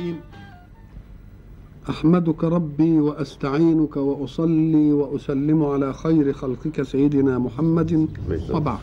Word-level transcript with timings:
الرحيم. 0.00 0.20
أحمدك 1.90 2.44
ربي 2.44 3.00
وأستعينك 3.00 3.96
وأصلي 3.96 4.92
وأسلم 4.92 5.64
على 5.64 5.92
خير 5.92 6.32
خلقك 6.32 6.82
سيدنا 6.82 7.38
محمد 7.38 8.08
وبعد. 8.50 8.78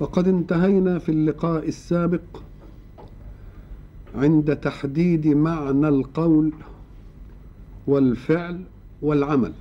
فقد 0.00 0.28
انتهينا 0.28 0.98
في 0.98 1.08
اللقاء 1.08 1.68
السابق 1.68 2.20
عند 4.14 4.56
تحديد 4.56 5.26
معنى 5.26 5.88
القول 5.88 6.52
والفعل 7.86 8.60
والعمل. 9.02 9.52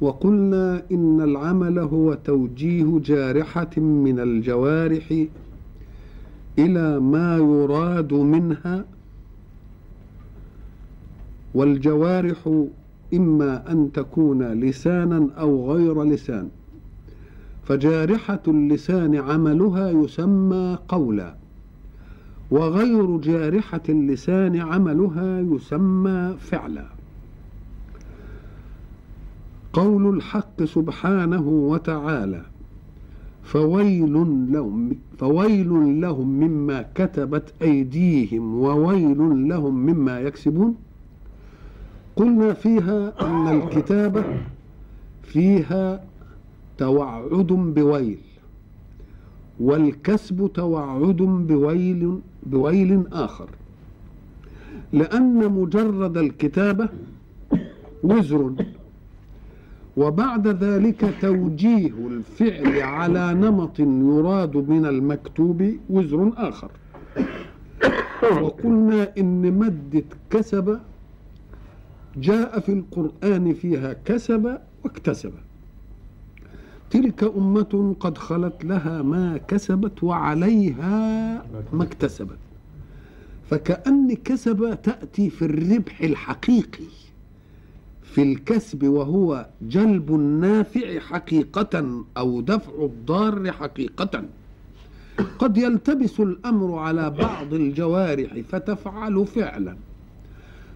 وقلنا 0.00 0.82
إن 0.92 1.20
العمل 1.20 1.78
هو 1.78 2.14
توجيه 2.14 3.00
جارحة 3.04 3.70
من 3.78 4.20
الجوارح 4.20 5.24
إلى 6.58 7.00
ما 7.00 7.36
يراد 7.36 8.12
منها 8.14 8.84
والجوارح 11.54 12.64
إما 13.14 13.72
أن 13.72 13.92
تكون 13.92 14.42
لسانا 14.42 15.28
أو 15.38 15.72
غير 15.72 16.02
لسان. 16.02 16.48
فجارحة 17.64 18.42
اللسان 18.48 19.16
عملها 19.16 19.90
يسمى 19.90 20.78
قولا 20.88 21.34
وغير 22.50 23.16
جارحة 23.16 23.82
اللسان 23.88 24.60
عملها 24.60 25.40
يسمى 25.40 26.34
فعلا. 26.38 26.86
قول 29.72 30.16
الحق 30.16 30.64
سبحانه 30.64 31.48
وتعالى 31.48 32.42
فويل 33.48 34.12
لهم 34.52 34.96
فويل 35.18 36.00
لهم 36.00 36.28
مما 36.28 36.84
كتبت 36.94 37.52
أيديهم 37.62 38.54
وويل 38.60 39.48
لهم 39.48 39.74
مما 39.74 40.20
يكسبون. 40.20 40.74
قلنا 42.16 42.52
فيها 42.52 43.12
أن 43.20 43.58
الكتابه 43.62 44.24
فيها 45.22 46.04
توعد 46.78 47.46
بويل 47.76 48.18
والكسب 49.60 50.50
توعد 50.54 51.16
بويل 51.48 52.18
بويل 52.46 53.04
آخر 53.12 53.48
لأن 54.92 55.52
مجرد 55.52 56.16
الكتابه 56.18 56.88
وزر 58.02 58.52
وبعد 59.98 60.48
ذلك 60.48 61.14
توجيه 61.20 61.92
الفعل 62.06 62.82
على 62.82 63.34
نمط 63.34 63.78
يراد 63.80 64.56
من 64.56 64.86
المكتوب 64.86 65.72
وزر 65.90 66.32
آخر. 66.36 66.70
وقلنا 68.22 69.12
إن 69.18 69.58
مادة 69.58 70.04
كسب 70.30 70.78
جاء 72.16 72.60
في 72.60 72.72
القرآن 72.72 73.54
فيها 73.54 73.92
كسب 74.04 74.58
واكتسب. 74.84 75.32
تلك 76.90 77.24
أمة 77.24 77.96
قد 78.00 78.18
خلت 78.18 78.64
لها 78.64 79.02
ما 79.02 79.36
كسبت 79.48 80.02
وعليها 80.02 80.98
ما 81.72 81.84
اكتسبت. 81.84 82.38
فكأن 83.50 84.14
كسب 84.14 84.78
تأتي 84.82 85.30
في 85.30 85.44
الربح 85.44 86.00
الحقيقي. 86.00 86.84
في 88.12 88.22
الكسب 88.22 88.84
وهو 88.84 89.46
جلب 89.62 90.14
النافع 90.14 90.98
حقيقة 90.98 92.04
أو 92.16 92.40
دفع 92.40 92.72
الضار 92.84 93.52
حقيقة. 93.52 94.24
قد 95.38 95.56
يلتبس 95.56 96.20
الأمر 96.20 96.78
على 96.78 97.10
بعض 97.10 97.54
الجوارح 97.54 98.40
فتفعل 98.48 99.26
فعلا. 99.26 99.76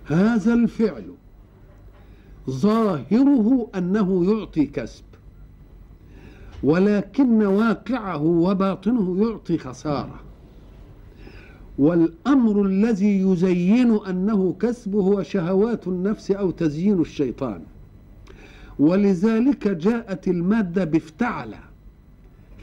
هذا 0.04 0.54
الفعل 0.54 1.04
ظاهره 2.50 3.68
أنه 3.74 4.32
يعطي 4.32 4.66
كسب 4.66 5.04
ولكن 6.62 7.42
واقعه 7.42 8.22
وباطنه 8.22 9.26
يعطي 9.26 9.58
خسارة. 9.58 10.20
والأمر 11.78 12.62
الذي 12.62 13.20
يزين 13.20 13.98
أنه 14.08 14.56
كسب 14.60 14.94
هو 14.94 15.22
شهوات 15.22 15.88
النفس 15.88 16.30
أو 16.30 16.50
تزيين 16.50 17.00
الشيطان. 17.00 17.62
ولذلك 18.78 19.68
جاءت 19.68 20.28
المادة 20.28 20.84
بافتعل 20.84 21.54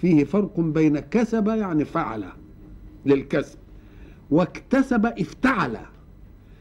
فيه 0.01 0.23
فرق 0.23 0.59
بين 0.59 0.99
كسب 0.99 1.47
يعني 1.47 1.85
فعل 1.85 2.23
للكسب 3.05 3.57
واكتسب 4.31 5.05
افتعل. 5.05 5.77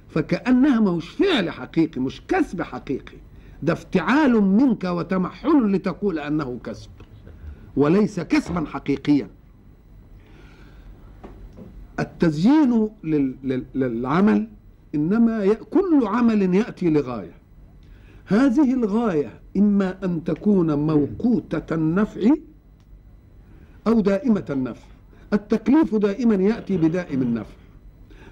فكأنها 0.09 0.81
ما 0.81 0.91
هوش 0.91 1.09
فعل 1.09 1.51
حقيقي 1.51 2.01
مش 2.01 2.23
كسب 2.29 2.63
حقيقي. 2.63 3.17
ده 3.63 3.73
افتعال 3.73 4.43
منك 4.43 4.85
وتمحل 4.85 5.73
لتقول 5.73 6.19
أنه 6.19 6.59
كسب 6.65 6.91
وليس 7.77 8.21
كسبا 8.21 8.65
حقيقيا. 8.67 9.29
التزيين 12.23 12.89
للعمل 13.75 14.49
إنما 14.95 15.55
كل 15.55 16.07
عمل 16.07 16.55
يأتي 16.55 16.91
لغاية. 16.91 17.39
هذه 18.27 18.75
الغاية 18.75 19.41
إما 19.57 20.05
أن 20.05 20.25
تكون 20.25 20.75
موقوتة 20.75 21.75
النفع 21.75 22.21
أو 23.87 24.01
دائمة 24.01 24.45
النفع. 24.51 24.87
التكليف 25.33 25.95
دائما 25.95 26.35
يأتي 26.35 26.77
بدائم 26.77 27.23
النفع. 27.23 27.55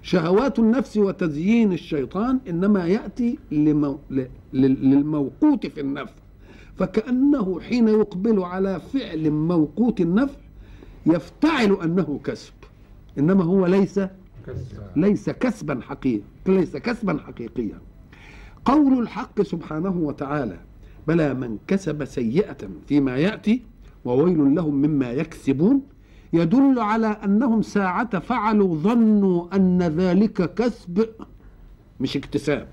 شهوات 0.03 0.59
النفس 0.59 0.97
وتزيين 0.97 1.73
الشيطان 1.73 2.41
إنما 2.49 2.87
يأتي 2.87 3.39
لمو... 3.53 3.99
للموقوت 4.53 5.67
في 5.67 5.81
النفع. 5.81 6.13
فكأنه 6.79 7.61
حين 7.61 7.89
يقبل 7.89 8.43
على 8.43 8.81
فعل 8.81 9.31
موقوت 9.31 10.01
النفع 10.01 10.39
يفتعل 11.07 11.73
أنه 11.85 12.21
كسب. 12.25 12.53
إنما 13.19 13.45
هو 13.45 13.67
ليس 13.67 14.01
ليس 14.97 15.31
كسبا 15.31 15.81
حقيقيا 15.83 16.23
ليس 16.47 16.77
كسبا 16.77 17.19
حقيقيا. 17.27 17.79
قول 18.65 19.03
الحق 19.03 19.43
سبحانه 19.43 19.97
وتعالى 19.97 20.59
بلى 21.09 21.35
من 21.35 21.59
كسب 21.69 22.05
سيئة 22.05 22.57
فيما 22.89 23.17
يأتي 23.17 23.63
وويل 24.05 24.55
لهم 24.55 24.75
مما 24.75 25.13
يكسبون. 25.13 25.83
يدل 26.33 26.79
على 26.79 27.07
أنهم 27.07 27.63
ساعة 27.63 28.19
فعلوا 28.19 28.77
ظنوا 28.77 29.57
أن 29.57 29.83
ذلك 29.83 30.55
كسب 30.55 31.09
مش 32.01 32.17
اكتساب. 32.17 32.69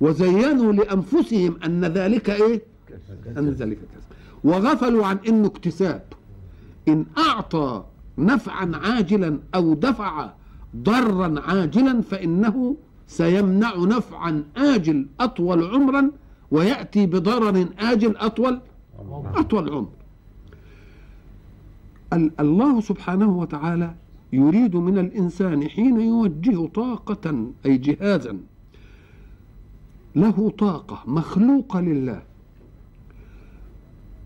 وزينوا 0.00 0.72
لأنفسهم 0.72 1.56
أن 1.64 1.84
ذلك 1.84 2.30
إيه؟ 2.30 2.62
أن 3.36 3.48
ذلك 3.48 3.78
كسب. 3.78 4.10
وغفلوا 4.44 5.06
عن 5.06 5.18
أنه 5.28 5.46
اكتساب. 5.46 6.02
إن 6.88 7.06
أعطى 7.18 7.84
نفعا 8.18 8.72
عاجلا 8.74 9.38
أو 9.54 9.74
دفع 9.74 10.30
ضرا 10.76 11.40
عاجلا 11.40 12.00
فإنه 12.02 12.76
سيمنع 13.06 13.76
نفعا 13.76 14.44
آجل 14.56 15.06
أطول 15.20 15.64
عمرا 15.64 16.10
ويأتي 16.50 17.06
بضرر 17.06 17.66
آجل 17.78 18.16
أطول 18.16 18.60
أطول 19.36 19.70
عمر. 19.70 19.88
الله 22.40 22.80
سبحانه 22.80 23.38
وتعالى 23.38 23.94
يريد 24.32 24.76
من 24.76 24.98
الإنسان 24.98 25.68
حين 25.68 26.00
يوجه 26.00 26.66
طاقة 26.66 27.46
أي 27.66 27.76
جهازا 27.78 28.38
له 30.16 30.50
طاقة 30.58 31.02
مخلوقة 31.06 31.80
لله 31.80 32.22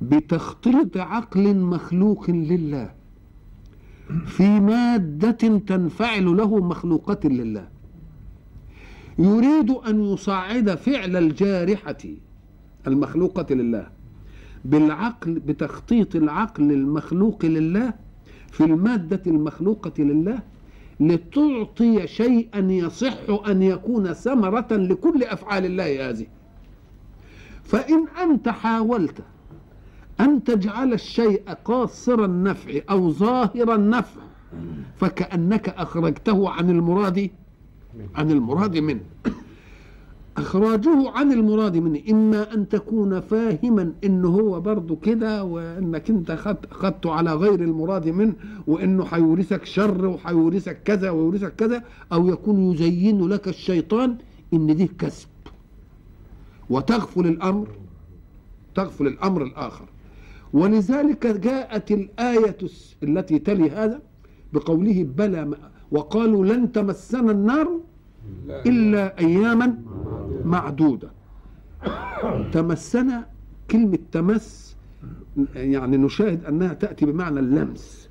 بتخطيط 0.02 0.96
عقل 0.96 1.56
مخلوق 1.56 2.30
لله. 2.30 2.97
في 4.26 4.60
مادة 4.60 5.30
تنفعل 5.58 6.36
له 6.36 6.56
مخلوقة 6.58 7.28
لله. 7.28 7.68
يريد 9.18 9.70
أن 9.70 10.04
يصعد 10.04 10.74
فعل 10.74 11.16
الجارحة 11.16 11.96
المخلوقة 12.86 13.54
لله 13.54 13.86
بالعقل 14.64 15.34
بتخطيط 15.34 16.16
العقل 16.16 16.72
المخلوق 16.72 17.44
لله 17.44 17.92
في 18.50 18.64
المادة 18.64 19.22
المخلوقة 19.26 19.92
لله 20.02 20.38
لتعطي 21.00 22.06
شيئا 22.06 22.58
يصح 22.58 23.16
أن 23.48 23.62
يكون 23.62 24.12
ثمرة 24.12 24.66
لكل 24.70 25.22
أفعال 25.22 25.64
الله 25.64 26.10
هذه. 26.10 26.26
فإن 27.64 28.06
أنت 28.22 28.48
حاولت 28.48 29.22
أن 30.20 30.44
تجعل 30.44 30.92
الشيء 30.92 31.42
قاصر 31.64 32.24
النفع 32.24 32.80
أو 32.90 33.10
ظاهر 33.10 33.74
النفع 33.74 34.20
فكأنك 34.96 35.68
أخرجته 35.68 36.50
عن 36.50 36.70
المراد 36.70 37.30
عن 38.14 38.30
المراد 38.30 38.78
منه. 38.78 39.00
أخراجه 40.36 41.10
عن 41.10 41.32
المراد 41.32 41.76
منه. 41.76 42.00
إما 42.10 42.54
أن 42.54 42.68
تكون 42.68 43.20
فاهما 43.20 43.92
إن 44.04 44.24
هو 44.24 44.60
برضه 44.60 44.96
كده 44.96 45.44
وإنك 45.44 46.10
أنت 46.10 46.32
خدت 46.70 47.06
على 47.06 47.34
غير 47.34 47.54
المراد 47.54 48.08
منه 48.08 48.34
وإنه 48.66 49.04
هيورثك 49.04 49.64
شر 49.64 50.06
وهيورثك 50.06 50.82
كذا 50.82 51.10
ويورثك 51.10 51.54
كذا 51.56 51.82
أو 52.12 52.28
يكون 52.28 52.72
يزين 52.72 53.28
لك 53.28 53.48
الشيطان 53.48 54.16
إن 54.52 54.76
دي 54.76 54.86
كسب. 54.86 55.28
وتغفل 56.70 57.26
الأمر 57.26 57.68
تغفل 58.74 59.06
الأمر 59.06 59.42
الآخر. 59.42 59.84
ولذلك 60.52 61.26
جاءت 61.26 61.90
الآية 61.90 62.56
التي 63.02 63.38
تلي 63.38 63.70
هذا 63.70 64.00
بقوله 64.52 65.04
بلى 65.16 65.50
وقالوا 65.90 66.46
لن 66.46 66.72
تمسنا 66.72 67.32
النار 67.32 67.80
إلا 68.48 69.18
أياما 69.18 69.78
معدودة. 70.44 71.10
تمسنا 72.52 73.26
كلمة 73.70 73.98
تمس 74.12 74.76
يعني 75.54 75.96
نشاهد 75.96 76.44
أنها 76.44 76.72
تأتي 76.74 77.06
بمعنى 77.06 77.40
اللمس. 77.40 78.08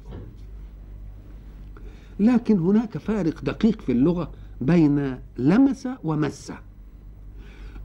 لكن 2.19 2.59
هناك 2.59 2.97
فارق 2.97 3.41
دقيق 3.43 3.81
في 3.81 3.91
اللغة 3.91 4.31
بين 4.61 5.19
لمس 5.37 5.87
ومس. 6.03 6.51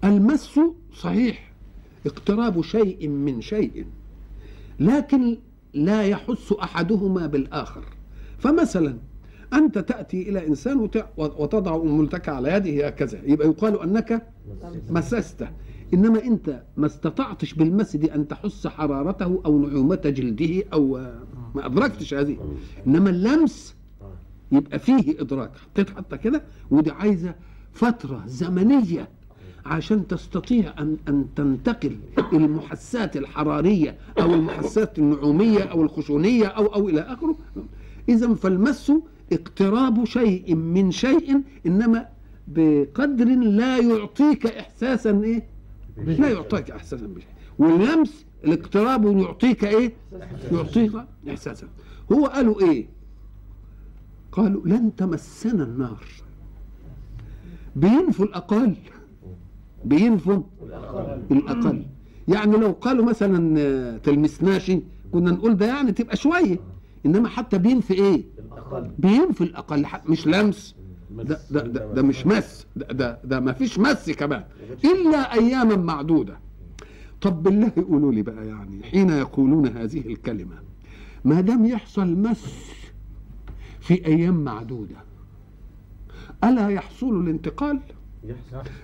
المس 0.04 0.60
صحيح 0.94 1.52
اقتراب 2.06 2.62
شيء 2.62 3.08
من 3.08 3.40
شيء. 3.40 3.86
لكن 4.82 5.38
لا 5.74 6.02
يحس 6.02 6.52
أحدهما 6.52 7.26
بالآخر. 7.26 7.84
فمثلا 8.38 8.96
أنت 9.52 9.78
تأتي 9.78 10.28
إلى 10.28 10.46
إنسان 10.46 10.88
وتضع 11.16 11.76
أمولتك 11.76 12.28
على 12.28 12.52
يده 12.52 12.86
هكذا. 12.86 13.20
يبقى 13.24 13.48
يقال 13.48 13.80
أنك 13.80 14.26
مسسته. 14.90 15.48
إنما 15.94 16.24
أنت 16.24 16.62
ما 16.76 16.86
استطعتش 16.86 17.54
بالمس 17.54 17.96
دي 17.96 18.14
أن 18.14 18.28
تحس 18.28 18.66
حرارته 18.66 19.42
أو 19.46 19.58
نعومة 19.58 20.00
جلده 20.04 20.64
أو 20.72 21.00
ما 21.54 21.66
أدركتش 21.66 22.14
هذه. 22.14 22.36
إنما 22.86 23.10
اللمس 23.10 23.74
يبقى 24.52 24.78
فيه 24.78 25.20
إدراك. 25.20 25.50
حطيت 25.56 25.90
حتى 25.90 26.18
كده؟ 26.18 26.42
ودي 26.70 26.90
عايزة 26.90 27.34
فترة 27.72 28.22
زمنية. 28.26 29.08
عشان 29.66 30.06
تستطيع 30.06 30.74
أن 30.78 30.96
أن 31.08 31.26
تنتقل 31.36 31.96
المحسات 32.32 33.16
الحرارية 33.16 33.96
أو 34.20 34.34
المحسات 34.34 34.98
النعومية 34.98 35.62
أو 35.62 35.82
الخشونية 35.82 36.46
أو 36.46 36.66
أو 36.66 36.88
إلى 36.88 37.00
آخره. 37.00 37.36
إذا 38.08 38.34
فالمس 38.34 38.92
اقتراب 39.32 40.04
شيء 40.04 40.54
من 40.54 40.90
شيء 40.90 41.42
إنما 41.66 42.08
بقدر 42.48 43.24
لا 43.24 43.78
يعطيك 43.78 44.46
احساسا 44.46 45.22
إيه؟ 45.24 45.46
لا 45.96 46.28
يعطيك 46.28 46.70
احساسا 46.70 47.06
بشيء. 47.06 47.28
واللمس 47.58 48.24
الاقتراب 48.44 49.18
يعطيك 49.18 49.64
إيه؟ 49.64 49.92
يعطيك 50.52 50.92
احساسا. 51.28 51.68
هو 52.12 52.26
قالوا 52.26 52.60
إيه؟ 52.60 52.86
قالوا 54.32 54.62
لن 54.66 54.96
تمسنا 54.96 55.64
النار. 55.64 56.04
بينفوا 57.76 58.24
الأقل. 58.24 58.74
بينفوا 59.84 60.42
الأقل. 61.30 61.86
يعني 62.28 62.56
لو 62.56 62.70
قالوا 62.72 63.04
مثلا 63.04 63.98
تلمسناش 63.98 64.72
كنا 65.12 65.30
نقول 65.30 65.56
ده 65.56 65.66
يعني 65.66 65.92
تبقى 65.92 66.16
شوية. 66.16 66.58
إنما 67.06 67.28
حتى 67.28 67.58
بينفي 67.58 67.94
إيه؟ 67.94 68.24
بينفي 68.98 69.44
الأقل 69.44 69.86
مش 70.08 70.26
لمس. 70.26 70.74
ده 71.10 71.38
ده 71.50 71.60
ده, 71.66 71.92
ده 71.92 72.02
مش 72.02 72.26
مس. 72.26 72.66
ده 72.76 72.86
ده, 72.86 73.18
ده 73.24 73.40
ما 73.40 73.52
فيش 73.52 73.78
مس 73.78 74.10
كمان. 74.10 74.44
إلا 74.84 75.32
اياما 75.34 75.76
معدودة. 75.76 76.38
طب 77.20 77.42
بالله 77.42 77.72
يقولوا 77.76 78.12
لي 78.12 78.22
بقى 78.22 78.46
يعني 78.46 78.82
حين 78.82 79.10
يقولون 79.10 79.66
هذه 79.66 80.06
الكلمة 80.06 80.54
ما 81.24 81.40
دام 81.40 81.64
يحصل 81.64 82.14
مس 82.14 82.70
في 83.80 84.06
أيام 84.06 84.44
معدودة 84.44 84.96
ألا 86.44 86.68
يحصل 86.68 87.20
الانتقال؟ 87.20 87.80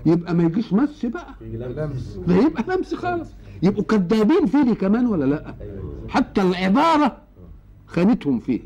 يبقى 0.07 0.35
ما 0.35 0.43
يجيش 0.43 0.73
مس 0.73 1.07
بقى. 1.07 1.35
ده 2.27 2.37
يبقى 2.37 2.77
لمس 2.77 2.95
خالص. 2.95 3.29
يبقوا 3.63 3.85
كذابين 3.85 4.47
فيه 4.47 4.73
كمان 4.75 5.07
ولا 5.07 5.25
لا؟ 5.25 5.55
حتى 6.09 6.43
العبارة 6.43 7.17
خانتهم 7.87 8.39
فيه. 8.41 8.61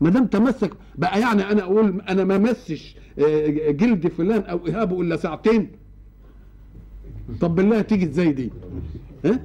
ما 0.00 0.10
دام 0.10 0.26
تمسك 0.26 0.70
بقى 0.94 1.20
يعني 1.20 1.50
أنا 1.50 1.62
أقول 1.62 2.00
أنا 2.00 2.24
ما 2.24 2.38
مسش 2.38 2.96
جلد 3.68 4.08
فلان 4.08 4.42
أو 4.42 4.66
اهابه 4.66 5.00
إلا 5.00 5.16
ساعتين. 5.16 5.70
طب 7.40 7.54
بالله 7.54 7.80
تيجي 7.82 8.04
إزاي 8.04 8.32
دي؟ 8.32 8.50
ها؟ 9.24 9.40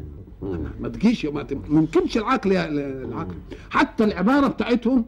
ما 0.79 0.89
تجيش 0.89 1.25
ما 1.25 1.45
يمكنش 1.69 2.17
العقل 2.17 2.51
يا 2.51 2.69
العقل. 2.69 3.35
حتى 3.69 4.03
العبارة 4.03 4.47
بتاعتهم 4.47 5.05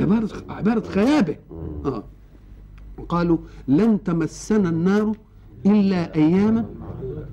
عباره 0.00 0.30
عبارة 0.48 0.80
خيابة. 0.80 1.36
آه. 1.84 2.04
قالوا 3.08 3.38
لن 3.68 4.02
تمسنا 4.04 4.68
النار 4.68 5.16
إلا 5.66 6.14
أياما 6.14 6.64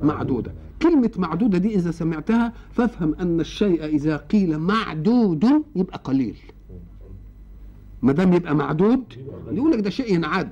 معدودة. 0.01 0.53
كلمة 0.81 1.11
معدودة 1.17 1.57
دي 1.57 1.75
إذا 1.75 1.91
سمعتها 1.91 2.53
فافهم 2.71 3.15
أن 3.15 3.39
الشيء 3.39 3.85
إذا 3.85 4.17
قيل 4.17 4.57
معدود 4.57 5.45
يبقى 5.75 6.01
قليل. 6.03 6.35
ما 8.01 8.11
دام 8.11 8.33
يبقى 8.33 8.55
معدود 8.55 9.03
يقول 9.51 9.71
لك 9.71 9.79
ده 9.79 9.89
شيء 9.89 10.13
ينعد. 10.13 10.51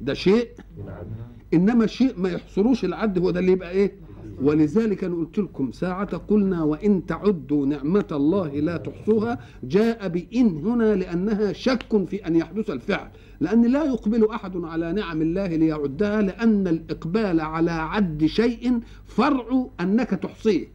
ده 0.00 0.14
شيء 0.14 0.48
إنما 1.54 1.86
شيء 1.86 2.20
ما 2.20 2.28
يحصروش 2.28 2.84
العد 2.84 3.18
هو 3.18 3.30
ده 3.30 3.40
اللي 3.40 3.52
يبقى 3.52 3.70
إيه؟ 3.70 3.92
ولذلك 4.42 5.04
أنا 5.04 5.14
قلت 5.16 5.38
لكم 5.38 5.72
ساعة 5.72 6.16
قلنا 6.16 6.62
وإن 6.62 7.06
تعدوا 7.06 7.66
نعمة 7.66 8.06
الله 8.12 8.48
لا 8.48 8.76
تحصوها 8.76 9.38
جاء 9.64 10.08
بإن 10.08 10.56
هنا 10.56 10.94
لأنها 10.94 11.52
شك 11.52 12.06
في 12.06 12.26
أن 12.26 12.36
يحدث 12.36 12.70
الفعل. 12.70 13.08
لأن 13.40 13.72
لا 13.72 13.84
يقبل 13.84 14.28
أحد 14.30 14.56
على 14.56 14.92
نعم 14.92 15.22
الله 15.22 15.46
ليعدها 15.46 16.22
لأن 16.22 16.68
الإقبال 16.68 17.40
على 17.40 17.70
عد 17.70 18.26
شيء 18.26 18.80
فرع 19.06 19.66
أنك 19.80 20.10
تحصيه. 20.10 20.66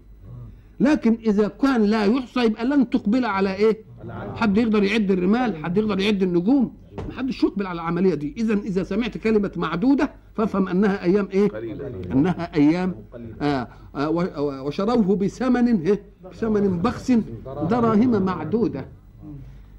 لكن 0.80 1.18
إذا 1.26 1.48
كان 1.48 1.82
لا 1.84 2.06
يحصى 2.06 2.46
يبقى 2.46 2.66
لن 2.66 2.90
تقبل 2.90 3.26
على 3.26 3.56
إيه؟ 3.56 3.78
حد 4.36 4.58
يقدر 4.58 4.84
يعد 4.84 5.12
الرمال 5.12 5.56
حد 5.56 5.78
يقدر 5.78 6.00
يعد 6.00 6.24
النجوم. 6.24 6.74
ما 7.08 7.14
حدش 7.18 7.44
يقبل 7.44 7.68
على 7.68 7.76
العملية 7.76 8.14
دي. 8.14 8.34
اذا 8.38 8.54
إذا 8.54 8.84
سمعت 8.84 9.18
كلمة 9.18 9.52
معدودة 9.56 10.12
فافهم 10.36 10.68
أنها 10.68 11.04
أيام 11.04 11.28
إيه؟ 11.32 11.50
أنها 12.12 12.56
أيام 12.56 12.96
آه 13.42 13.68
آه 13.96 14.10
وشروه 14.64 15.16
بثمن 15.16 15.68
إيه؟ 15.82 16.02
بثمن 16.32 16.78
بخس 16.82 17.12
دراهم 17.70 18.26
معدودة. 18.26 18.86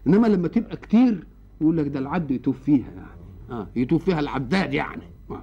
إنما 0.07 0.27
لما 0.27 0.49
تبقى 0.49 0.77
كتير 0.77 1.27
يقول 1.61 1.77
لك 1.77 1.89
ده 1.89 1.99
العد 1.99 2.31
يتوب 2.31 2.55
فيها 2.55 2.91
يعني. 2.97 3.11
آه 3.51 3.67
يتوب 3.77 4.01
فيها 4.01 4.21
العداد 4.21 4.75
يعني. 4.75 5.03
آه. 5.31 5.43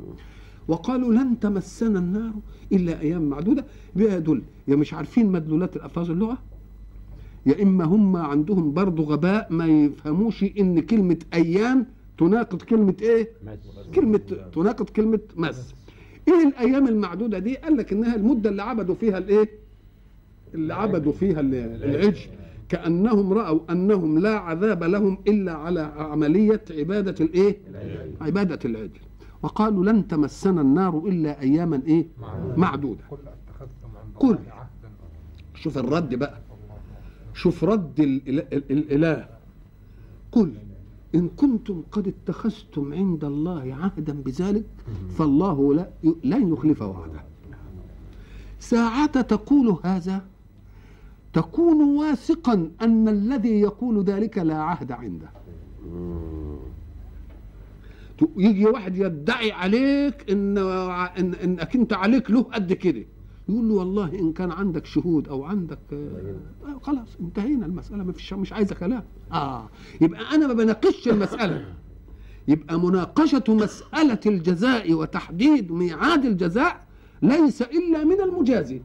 وقالوا 0.67 1.13
لن 1.13 1.39
تمسنا 1.39 1.99
النار 1.99 2.33
إلا 2.71 2.99
أيام 3.01 3.21
معدودة. 3.29 3.65
بيدل 3.95 4.41
يا 4.67 4.75
مش 4.75 4.93
عارفين 4.93 5.31
مدلولات 5.31 5.75
الألفاظ 5.75 6.11
اللغة؟ 6.11 6.37
يا 7.45 7.63
إما 7.63 7.83
هم 7.85 8.15
عندهم 8.15 8.73
برضه 8.73 9.03
غباء 9.03 9.47
ما 9.53 9.65
يفهموش 9.65 10.43
إن 10.59 10.79
كلمة 10.79 11.17
أيام 11.33 11.85
تناقض 12.19 12.61
كلمة 12.61 12.95
إيه؟ 13.01 13.29
كلمة 13.95 14.21
تناقض 14.53 14.89
كلمة 14.89 15.19
مس 15.35 15.73
إيه 16.27 16.47
الأيام 16.47 16.87
المعدودة 16.87 17.39
دي؟ 17.39 17.57
قال 17.57 17.77
لك 17.77 17.93
إنها 17.93 18.15
المدة 18.15 18.49
اللي 18.49 18.61
عبدوا 18.63 18.95
فيها 18.95 19.17
الإيه؟ 19.17 19.49
اللي 20.53 20.73
عبدوا 20.73 21.11
فيها 21.11 21.39
العجل. 21.39 22.17
كأنهم 22.69 23.33
رأوا 23.33 23.59
أنهم 23.69 24.19
لا 24.19 24.37
عذاب 24.37 24.83
لهم 24.83 25.17
إلا 25.27 25.51
على 25.53 25.79
عملية 25.81 26.61
عبادة 26.71 27.25
الإيه؟ 27.25 27.57
عبادة 28.21 28.59
العجل. 28.65 28.99
وقالوا 29.43 29.85
لن 29.85 30.07
تمسنا 30.07 30.61
النار 30.61 30.97
إلا 31.07 31.41
أياما 31.41 31.81
إيه؟ 31.87 32.05
معدودة. 32.57 33.03
قل 34.15 34.37
شوف 35.55 35.77
الرد 35.77 36.15
بقى. 36.15 36.37
شوف 37.33 37.63
رد 37.63 37.99
الإله. 38.71 39.27
قل. 40.31 40.53
إن 41.15 41.29
كنتم 41.29 41.83
قد 41.91 42.07
اتخذتم 42.07 42.93
عند 42.93 43.23
الله 43.23 43.77
عهدا 43.81 44.13
بذلك 44.13 44.65
فالله 45.17 45.73
لا 45.73 45.89
لن 46.23 46.53
يخلف 46.53 46.81
وعده. 46.81 47.23
ساعة 48.59 49.21
تقول 49.21 49.77
هذا 49.83 50.25
تكون 51.33 51.97
واثقا 51.97 52.71
أن 52.81 53.07
الذي 53.07 53.59
يقول 53.59 54.03
ذلك 54.03 54.37
لا 54.37 54.57
عهد 54.57 54.91
عنده. 54.91 55.29
يجي 58.37 58.65
واحد 58.65 58.97
يدعي 58.97 59.51
عليك 59.51 60.31
إن 60.31 60.57
إنك 61.17 61.75
أنت 61.75 61.93
عليك 61.93 62.31
له 62.31 62.41
قد 62.41 62.73
كده. 62.73 63.05
يقول 63.49 63.69
له 63.69 63.73
والله 63.75 64.19
إن 64.19 64.33
كان 64.33 64.51
عندك 64.51 64.85
شهود 64.85 65.27
أو 65.27 65.43
عندك 65.43 65.79
آه 65.93 66.79
خلاص 66.81 67.07
انتهينا 67.21 67.65
المسألة 67.65 68.03
ما 68.03 68.11
فيش 68.11 68.33
مش 68.33 68.53
عايزة 68.53 68.75
كلام. 68.75 69.03
آه 69.31 69.69
يبقى 70.01 70.35
أنا 70.35 70.47
ما 70.47 70.53
بناقشش 70.53 71.07
المسألة. 71.07 71.65
يبقى 72.47 72.79
مناقشة 72.79 73.43
مسألة 73.49 74.19
الجزاء 74.25 74.93
وتحديد 74.93 75.71
ميعاد 75.71 76.25
الجزاء 76.25 76.85
ليس 77.21 77.61
إلا 77.61 78.03
من 78.03 78.21
المجازي. 78.21 78.81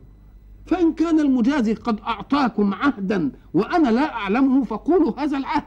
فإن 0.66 0.92
كان 0.92 1.20
المجازي 1.20 1.74
قد 1.74 2.00
أعطاكم 2.00 2.74
عهدا 2.74 3.30
وأنا 3.54 3.88
لا 3.88 4.12
أعلمه 4.14 4.64
فقولوا 4.64 5.20
هذا 5.20 5.38
العهد. 5.38 5.64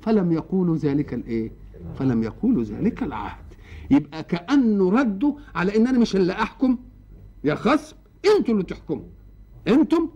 فلم 0.00 0.32
يقولوا 0.32 0.76
ذلك 0.76 1.14
الإيه؟ 1.14 1.52
فلم 1.98 2.22
يقولوا 2.22 2.62
ذلك 2.64 3.02
العهد. 3.02 3.44
يبقى 3.90 4.22
كأنه 4.24 4.90
ردوا 4.90 5.32
على 5.54 5.76
إن 5.76 5.86
أنا 5.86 5.98
مش 5.98 6.16
اللي 6.16 6.32
أحكم. 6.32 6.78
يا 7.44 7.54
خصم. 7.54 7.96
أنتوا 8.38 8.54
اللي 8.54 8.64
تحكموا. 8.64 9.04
أنتم 9.68 10.08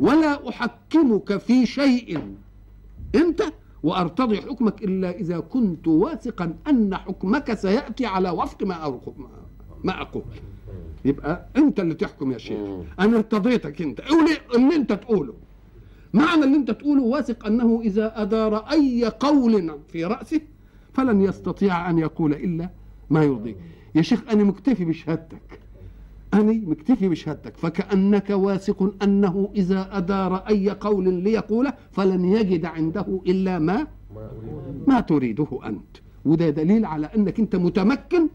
ولا 0.00 0.48
أحكمك 0.48 1.36
في 1.36 1.66
شيء. 1.66 2.20
أنت 3.14 3.42
وأرتضي 3.82 4.36
حكمك 4.36 4.84
إلا 4.84 5.10
إذا 5.10 5.38
كنت 5.38 5.88
واثقا 5.88 6.56
أن 6.68 6.96
حكمك 6.96 7.54
سيأتي 7.54 8.06
على 8.06 8.30
وفق 8.30 8.62
ما 8.62 9.00
ما 9.84 10.02
أقول. 10.02 10.24
يبقى 11.04 11.46
أنت 11.56 11.80
اللي 11.80 11.94
تحكم 11.94 12.32
يا 12.32 12.38
شيخ. 12.38 12.58
أنا 13.00 13.16
ارتضيتك 13.16 13.82
أنت. 13.82 14.00
قول 14.00 14.28
اللي 14.54 14.76
أنت 14.76 14.92
تقوله. 14.92 15.34
معنى 16.14 16.44
اللي 16.44 16.56
أنت 16.56 16.70
تقوله 16.70 17.02
واثق 17.02 17.46
أنه 17.46 17.80
إذا 17.84 18.22
أدار 18.22 18.56
أي 18.56 19.04
قول 19.20 19.80
في 19.88 20.04
رأسه 20.04 20.40
فلن 20.92 21.22
يستطيع 21.22 21.90
أن 21.90 21.98
يقول 21.98 22.32
إلا 22.32 22.70
ما 23.10 23.24
يرضيك. 23.24 23.56
يا 23.94 24.02
شيخ 24.02 24.22
أنا 24.30 24.44
مكتفي 24.44 24.84
بشهادتك. 24.84 25.60
أنا 26.34 26.52
مكتفي 26.52 27.08
بشهادتك 27.08 27.56
فكأنك 27.56 28.30
واثق 28.30 28.94
أنه 29.02 29.50
إذا 29.56 29.88
أدار 29.92 30.36
أي 30.36 30.70
قول 30.70 31.14
ليقوله 31.14 31.72
فلن 31.90 32.24
يجد 32.24 32.64
عنده 32.64 33.20
إلا 33.26 33.58
ما 33.58 33.86
ما 34.86 35.00
تريده 35.00 35.46
أنت. 35.64 35.96
وده 36.24 36.50
دليل 36.50 36.84
على 36.84 37.06
أنك 37.06 37.40
أنت 37.40 37.56
متمكن. 37.56 38.28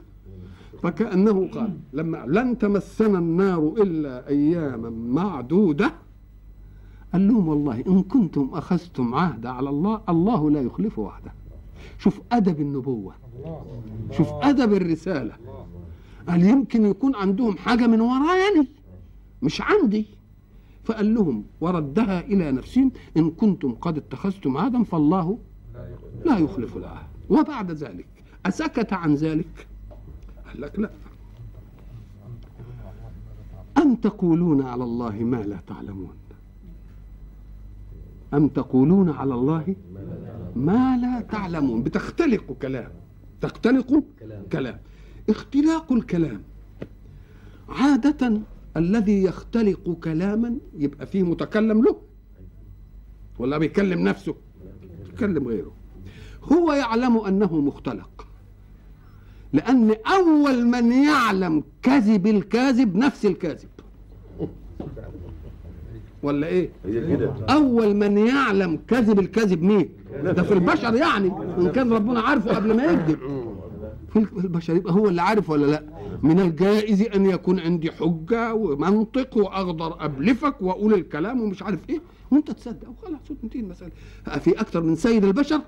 فكأنه 0.83 1.47
قال 1.47 1.77
لما 1.93 2.25
لن 2.27 2.57
تمسنا 2.57 3.19
النار 3.19 3.73
إلا 3.77 4.27
أياما 4.27 4.89
معدودة. 4.89 5.93
قال 7.13 7.27
لهم 7.27 7.47
والله 7.47 7.83
إن 7.87 8.03
كنتم 8.03 8.49
أخذتم 8.53 9.15
عهد 9.15 9.45
على 9.45 9.69
الله 9.69 10.01
الله 10.09 10.51
لا 10.51 10.61
يخلف 10.61 10.99
وعده 10.99 11.33
شوف 11.99 12.21
أدب 12.31 12.61
النبوة. 12.61 13.13
شوف 14.11 14.27
أدب 14.41 14.73
الرسالة. 14.73 15.33
قال 16.29 16.43
يمكن 16.43 16.85
يكون 16.85 17.15
عندهم 17.15 17.57
حاجة 17.57 17.87
من 17.87 18.01
ورايا 18.01 18.67
مش 19.41 19.61
عندي. 19.61 20.05
فقال 20.83 21.13
لهم 21.13 21.43
وردها 21.61 22.19
إلى 22.19 22.51
نفسهم 22.51 22.91
إن 23.17 23.31
كنتم 23.31 23.71
قد 23.71 23.97
اتخذتم 23.97 24.57
عهدا 24.57 24.83
فالله 24.83 25.37
لا 26.25 26.37
يخلف 26.37 26.77
العهد. 26.77 27.07
وبعد 27.29 27.71
ذلك 27.71 28.07
أسكت 28.45 28.93
عن 28.93 29.15
ذلك؟ 29.15 29.67
قال 30.47 30.61
لك 30.61 30.79
لا. 30.79 30.89
أم 33.77 33.95
تقولون 33.95 34.61
على 34.61 34.83
الله 34.83 35.15
ما 35.15 35.37
لا 35.37 35.59
تعلمون؟ 35.67 36.13
أم 38.33 38.47
تقولون 38.47 39.09
على 39.09 39.33
الله 39.33 39.75
ما 40.55 40.97
لا 40.97 41.21
تعلمون؟ 41.21 41.83
بتختلق 41.83 42.57
كلام. 42.61 42.91
تختلق 43.41 44.03
كلام. 44.51 44.77
اختلاق 45.29 45.91
الكلام. 45.91 46.41
عادة 47.69 48.41
الذي 48.77 49.23
يختلق 49.23 49.97
كلاما 50.03 50.57
يبقى 50.77 51.05
فيه 51.05 51.23
متكلم 51.23 51.83
له 51.83 51.95
ولا 53.39 53.57
بيكلم 53.57 53.99
نفسه 53.99 54.35
يكلم 55.13 55.47
غيره. 55.47 55.71
هو 56.43 56.73
يعلم 56.73 57.17
أنه 57.17 57.61
مختلق 57.61 58.27
لأن 59.53 59.95
أول 60.07 60.65
من 60.65 60.91
يعلم 60.91 61.63
كذب 61.83 62.27
الكاذب 62.27 62.95
نفس 62.95 63.25
الكاذب. 63.25 63.69
ولا 66.23 66.47
إيه؟ 66.47 66.69
أول 67.49 67.93
من 67.95 68.17
يعلم 68.17 68.79
كذب 68.87 69.19
الكذب 69.19 69.63
مين؟ 69.63 69.89
ده 70.23 70.43
في 70.43 70.53
البشر 70.53 70.95
يعني 70.95 71.31
إن 71.57 71.71
كان 71.71 71.93
ربنا 71.93 72.19
عارفه 72.19 72.55
قبل 72.55 72.75
ما 72.77 72.83
يكذب. 72.83 73.19
في 74.13 74.19
البشر 74.19 74.75
يبقى 74.75 74.93
هو 74.93 75.07
اللي 75.07 75.21
عارف 75.21 75.49
ولا 75.49 75.65
لا؟ 75.65 75.83
من 76.23 76.39
الجائز 76.39 77.01
أن 77.01 77.25
يكون 77.25 77.59
عندي 77.59 77.91
حجة 77.91 78.53
ومنطق 78.53 79.37
وأقدر 79.37 80.05
أبلفك 80.05 80.61
وأقول 80.61 80.93
الكلام 80.93 81.41
ومش 81.41 81.63
عارف 81.63 81.89
إيه 81.89 82.01
وأنت 82.31 82.51
تصدق 82.51 82.89
وخلاص 82.89 83.19
انتهي 83.43 83.59
المسألة. 83.59 83.91
في 84.39 84.61
أكثر 84.61 84.81
من 84.81 84.95
سيد 84.95 85.25
البشر 85.25 85.61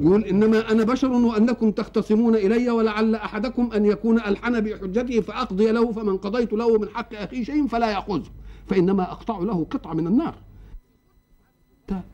يقول 0.00 0.24
إنما 0.24 0.72
أنا 0.72 0.84
بشر 0.84 1.12
وأنكم 1.12 1.70
تختصمون 1.70 2.34
إلي 2.34 2.70
ولعل 2.70 3.14
أحدكم 3.14 3.70
أن 3.72 3.84
يكون 3.86 4.18
ألحن 4.18 4.60
بحجته 4.60 5.20
فأقضي 5.20 5.70
له 5.72 5.92
فمن 5.92 6.16
قضيت 6.16 6.52
له 6.52 6.78
من 6.78 6.88
حق 6.88 7.14
اخيه 7.14 7.44
شيء 7.44 7.66
فلا 7.66 7.90
يأخذه 7.90 8.22
فإنما 8.66 9.02
أقطع 9.12 9.38
له 9.38 9.64
قطعة 9.70 9.94
من 9.94 10.06
النار. 10.06 10.34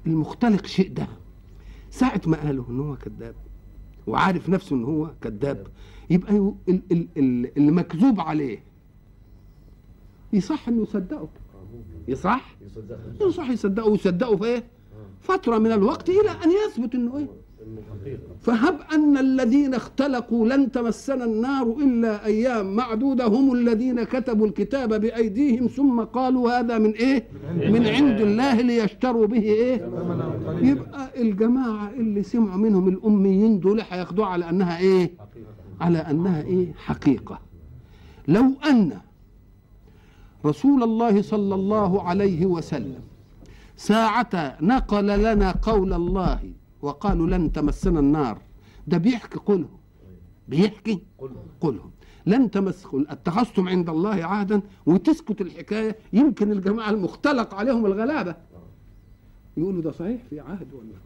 المختلق 0.07 0.67
شيء 0.67 0.93
ده. 0.93 1.07
ساعة 1.91 2.21
ما 2.27 2.37
قالوا 2.37 2.65
إن 2.71 2.81
هو 2.81 2.97
كذاب 2.97 3.35
وعارف 4.09 4.49
نفسه 4.49 4.77
إن 4.77 4.85
هو 4.85 5.11
كذاب. 5.21 5.67
يبقى 6.11 6.55
المكذوب 7.57 8.21
عليه 8.21 8.65
يصح 10.33 10.69
إنه 10.69 10.83
يصدقه. 10.83 11.29
يصح؟ 12.09 12.57
يصح 13.21 13.51
يصدقه. 13.51 13.89
ويصدقه 13.89 14.37
في 14.37 14.45
إيه؟ 14.45 14.65
فترة 15.21 15.59
من 15.59 15.73
الوقت 15.73 16.09
إلى 16.09 16.31
أن 16.31 16.51
يثبت 16.51 16.95
أنه 16.95 17.19
إيه؟ 17.19 17.29
فهب 18.41 18.79
أن 18.95 19.19
الذين 19.19 19.75
اختلقوا 19.75 20.47
لن 20.49 20.73
تمسنا 20.73 21.25
النار 21.25 21.63
إلا 21.83 22.25
أيام. 22.27 22.77
معدودة 22.77 23.27
هم 23.27 23.53
الذين 23.55 24.03
كتبوا 24.03 24.47
الكتاب 24.47 25.01
بأيديهم 25.01 25.67
ثم 25.67 26.01
قالوا 26.01 26.59
هذا 26.59 26.79
من 26.79 26.91
إيه؟ 26.93 27.25
من 27.55 27.87
عند 27.87 28.21
الله 28.21 28.61
ليشتروا 28.61 29.27
به 29.27 29.43
إيه؟ 29.43 29.89
يبقى 30.63 31.11
الجماعة 31.23 31.91
اللي 31.91 32.23
سمعوا 32.23 32.59
منهم 32.59 32.89
الأميين 32.89 33.61
دول 33.61 33.81
هياخدوها 33.91 34.29
على 34.29 34.51
أنها 34.51 34.79
إيه؟ 34.79 35.11
على 35.81 35.99
أنها 35.99 36.43
إيه؟ 36.43 36.73
حقيقة. 36.77 37.39
لو 38.29 38.45
أن 38.71 38.93
رسول 40.47 40.83
الله 40.83 41.23
صلى 41.23 41.55
الله 41.55 42.03
عليه 42.03 42.47
وسلم 42.47 43.01
ساعة 43.77 44.57
نقل 44.61 45.07
لنا 45.07 45.55
قول 45.63 45.93
الله 45.93 46.41
وقالوا 46.83 47.27
لن 47.27 47.53
تمسنا 47.53 48.01
النار. 48.01 48.39
ده 48.87 48.99
بيحكي 48.99 49.39
قلهم. 49.39 49.79
بيحكي 50.49 50.99
قلهم. 51.61 51.91
لن 52.27 52.51
تمس 52.51 52.87
اتخذتم 52.95 53.69
عند 53.69 53.89
الله 53.89 54.25
عهدا 54.25 54.61
وتسكت 54.87 55.41
الحكاية. 55.41 55.97
يمكن 56.13 56.53
الجماعة 56.53 56.91
المختلق 56.91 57.55
عليهم 57.55 57.87
الغلابة. 57.87 58.37
يقولوا 59.57 59.83
ده 59.83 59.93
صحيح 59.93 60.21
في 60.31 60.41
عهد 60.41 60.69
ولا 60.75 60.99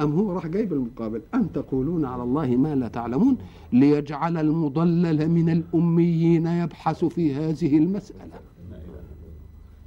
أم 0.00 0.12
هو 0.12 0.32
راح 0.32 0.46
جايب 0.46 0.72
المقابل 0.72 1.22
أم 1.34 1.46
تقولون 1.46 2.04
على 2.04 2.22
الله 2.22 2.46
ما 2.46 2.74
لا 2.74 2.88
تعلمون؟ 2.88 3.38
ليجعل 3.72 4.36
المضلل 4.36 5.28
من 5.28 5.50
الأميين 5.50 6.46
يبحث 6.46 7.04
في 7.04 7.34
هذه 7.34 7.78
المسألة. 7.78 8.40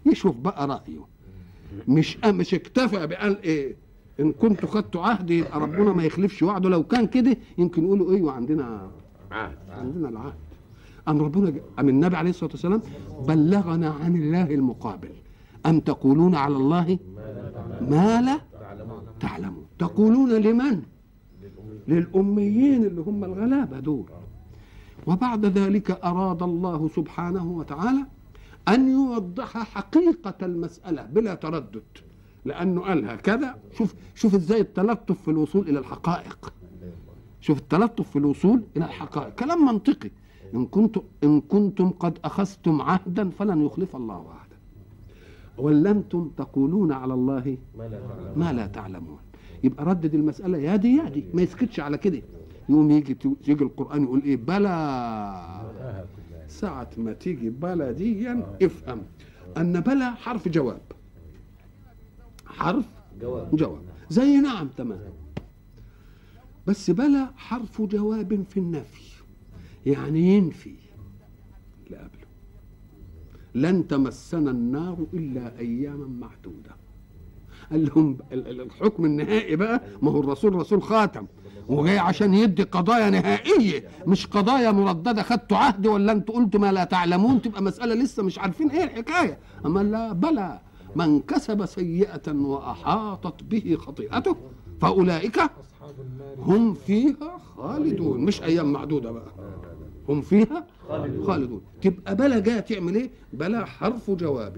يشوف 0.05 0.35
بقى 0.37 0.67
رأيه. 0.67 1.05
مش 1.87 2.17
مش 2.25 2.53
اكتفى 2.53 3.07
بقال 3.07 3.41
إيه؟ 3.41 3.75
إن 4.19 4.31
كنت 4.31 4.65
خدت 4.65 4.95
عهدي 4.95 5.39
يبقى 5.39 5.59
ربنا 5.59 5.93
ما 5.93 6.03
يخلفش 6.03 6.43
وعده. 6.43 6.69
لو 6.69 6.83
كان 6.83 7.07
كده 7.07 7.37
يمكن 7.57 7.85
يقولوا 7.85 8.11
إيه 8.11 8.21
وعندنا 8.21 8.89
عهد. 9.31 9.57
عندنا 9.69 10.09
العهد. 10.09 10.33
أم 11.07 11.21
ربنا 11.21 11.53
أم 11.79 11.89
النبي 11.89 12.15
عليه 12.17 12.29
الصلاة 12.29 12.51
والسلام 12.51 12.81
بلغنا 13.27 13.89
عن 13.89 14.15
الله 14.15 14.53
المقابل. 14.53 15.09
أم 15.65 15.79
تقولون 15.79 16.35
على 16.35 16.55
الله 16.55 16.99
ما 17.81 18.21
لا 18.21 18.39
تعلمون؟ 19.19 19.65
تقولون 19.79 20.31
لمن؟ 20.33 20.81
للأميين 21.87 22.85
اللي 22.85 23.01
هم 23.01 23.23
الغلابة 23.23 23.79
دول. 23.79 24.05
وبعد 25.07 25.45
ذلك 25.45 25.91
أراد 25.91 26.43
الله 26.43 26.89
سبحانه 26.95 27.51
وتعالى 27.51 28.05
أن 28.67 28.89
يوضح 28.89 29.57
حقيقة 29.57 30.35
المسألة 30.43 31.03
بلا 31.03 31.35
تردد. 31.35 31.83
لأنه 32.45 32.81
قال 32.81 33.09
هكذا 33.09 33.55
شوف 33.77 33.95
شوف 34.15 34.35
إزاي 34.35 34.61
التلطف 34.61 35.21
في 35.21 35.31
الوصول 35.31 35.69
إلى 35.69 35.79
الحقائق. 35.79 36.53
شوف 37.41 37.57
التلطف 37.59 38.09
في 38.09 38.15
الوصول 38.15 38.63
إلى 38.77 38.85
الحقائق. 38.85 39.35
كلام 39.35 39.65
منطقي. 39.65 40.11
إن 40.55 40.65
كنتم 40.65 41.01
إن 41.23 41.41
كنتم 41.41 41.89
قد 41.89 42.19
أخذتم 42.23 42.81
عهدا 42.81 43.29
فلن 43.29 43.65
يخلف 43.65 43.95
الله 43.95 44.13
عهدا. 44.29 44.55
ولنتم 45.57 46.31
تقولون 46.37 46.91
على 46.91 47.13
الله 47.13 47.57
ما 48.35 48.53
لا 48.53 48.67
تعلمون. 48.67 49.17
يبقى 49.63 49.85
ردد 49.85 50.15
المسألة 50.15 50.57
يا 50.57 50.75
دي 50.75 50.95
يا 50.95 51.09
دي 51.09 51.25
ما 51.33 51.41
يسكتش 51.41 51.79
على 51.79 51.97
كده. 51.97 52.21
يقوم 52.69 52.91
يجي 52.91 53.17
يجي 53.47 53.63
القرآن 53.63 54.03
يقول 54.03 54.21
إيه؟ 54.23 54.37
بلى. 54.37 55.61
ساعة 56.47 56.89
ما 56.97 57.13
تيجي 57.13 57.49
بلا 57.49 57.91
ديا 57.91 58.57
افهم 58.61 59.01
أن 59.57 59.79
بلا 59.79 60.11
حرف 60.11 60.47
جواب. 60.47 60.81
حرف 62.45 62.85
جواب, 63.21 63.55
جواب. 63.55 63.81
زي 64.09 64.37
نعم 64.37 64.67
تمام. 64.67 64.99
بس 66.67 66.91
بلى 66.91 67.27
حرف 67.37 67.81
جواب 67.81 68.43
في 68.49 68.57
النفي. 68.59 69.01
يعني 69.85 70.19
ينفي. 70.35 70.75
اللي 71.85 71.97
قبله 71.97 72.25
لن 73.55 73.87
تمسنا 73.87 74.51
النار 74.51 74.97
إلا 75.13 75.59
اياما 75.59 76.07
معدودة. 76.07 76.75
قال 77.71 77.85
لهم 77.85 78.17
ال- 78.31 78.47
ال- 78.47 78.61
الحكم 78.61 79.05
النهائي 79.05 79.55
بقى 79.55 79.81
ما 80.01 80.11
هو 80.11 80.19
الرسول 80.19 80.55
رسول 80.55 80.81
خاتم. 80.83 81.25
وجاي 81.67 81.97
عشان 81.99 82.33
يدي 82.33 82.63
قضايا 82.63 83.09
نهائية 83.09 83.89
مش 84.07 84.27
قضايا 84.27 84.71
مرددة. 84.71 85.23
خدتوا 85.23 85.57
عهد 85.57 85.87
ولا 85.87 86.11
أنتوا 86.11 86.35
قلتوا 86.35 86.59
ما 86.59 86.71
لا 86.71 86.83
تعلمون؟ 86.83 87.41
تبقى 87.41 87.61
مسألة 87.63 87.95
لسه 87.95 88.23
مش 88.23 88.39
عارفين 88.39 88.69
إيه 88.69 88.83
الحكاية. 88.83 89.39
أما 89.65 89.79
لا 89.79 90.13
بلى. 90.13 90.59
من 90.95 91.19
كسب 91.19 91.65
سيئة 91.65 92.31
وأحاطت 92.31 93.43
به 93.43 93.77
خطيئته 93.79 94.35
النار 95.99 96.35
هم 96.39 96.73
فيها 96.73 97.37
خالدون. 97.57 98.19
مش 98.21 98.43
أيام 98.43 98.73
معدودة 98.73 99.11
بقى. 99.11 99.27
هم 100.09 100.21
فيها 100.21 100.67
خالدون. 101.23 101.61
تبقى 101.81 102.15
بلى 102.15 102.41
جاية 102.41 102.59
تعمل 102.59 102.95
إيه؟ 102.95 103.09
بلى 103.33 103.67
حرف 103.67 104.11
جواب. 104.11 104.57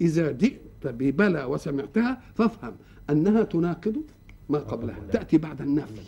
إذا 0.00 0.32
جئت 0.32 0.60
ببلى 0.84 1.44
وسمعتها 1.44 2.20
فافهم 2.34 2.74
أنها 3.10 3.42
تناقض 3.42 3.96
ما 4.48 4.58
قبلها. 4.58 4.98
تأتي 5.12 5.38
بعد 5.38 5.60
النفي. 5.60 6.02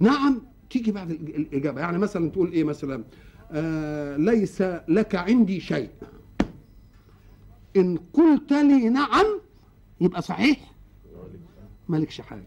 نعم 0.00 0.40
تيجي 0.70 0.92
بعد 0.92 1.10
الإج- 1.10 1.34
الإجابة. 1.34 1.80
يعني 1.80 1.98
مثلا 1.98 2.30
تقول 2.30 2.52
إيه 2.52 2.64
مثلا؟ 2.64 3.04
آه 3.52 4.16
ليس 4.16 4.62
لك 4.88 5.14
عندي 5.14 5.60
شيء. 5.60 5.88
إن 7.76 7.98
قلت 8.12 8.52
لي 8.52 8.88
نعم 8.88 9.40
يبقى 10.00 10.22
صحيح؟ 10.22 10.72
مالكش 11.88 12.20
حاجة. 12.20 12.46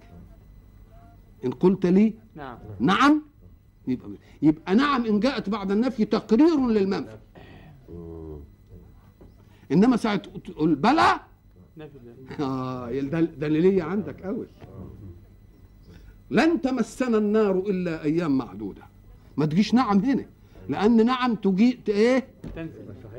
إن 1.45 1.51
قلت 1.51 1.85
لي 1.85 2.13
نعم. 2.35 2.57
نعم 2.79 3.21
يبقى 3.87 4.09
يبقى 4.41 4.75
نعم 4.75 5.05
إن 5.05 5.19
جاءت 5.19 5.49
بعد 5.49 5.71
النفي 5.71 6.05
تقرير 6.05 6.67
للمنفي. 6.67 7.17
إنما 9.71 9.97
ساعة 9.97 10.15
تقول 10.15 10.75
بلى. 10.75 11.19
آه 12.39 12.91
ده 13.01 13.21
دليلية 13.21 13.83
عندك 13.83 14.21
قوي 14.23 14.47
لن 16.29 16.61
تمسنا 16.61 17.17
النار 17.17 17.57
إلا 17.59 18.03
أيام 18.03 18.37
معدودة. 18.37 18.81
ما 19.37 19.45
تجيش 19.45 19.73
نعم 19.73 19.99
هنا 19.99 20.25
لأن 20.69 21.05
نعم 21.05 21.35
تجي 21.35 21.79
إيه؟ 21.89 22.27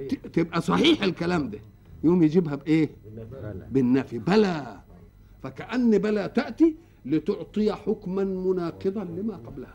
ت- 0.09 0.27
تبقى 0.27 0.61
صحيح 0.61 1.03
الكلام 1.03 1.51
ده. 1.51 1.59
يوم 2.05 2.23
يجيبها 2.23 2.55
بإيه؟ 2.55 2.91
بالنفي. 3.71 4.19
بلى. 4.19 4.81
فكأن 5.43 5.99
بلى 5.99 6.29
تأتي 6.35 6.75
لتعطي 7.07 7.73
حكما 7.73 8.25
مناقضا 8.25 9.05
لما 9.05 9.37
قبلها. 9.37 9.75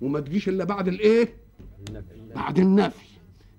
وما 0.00 0.20
تجيش 0.20 0.48
إلا 0.48 0.64
بعد 0.64 0.88
الإيه؟ 0.88 1.34
بعد 2.34 2.58
النفي. 2.58 3.06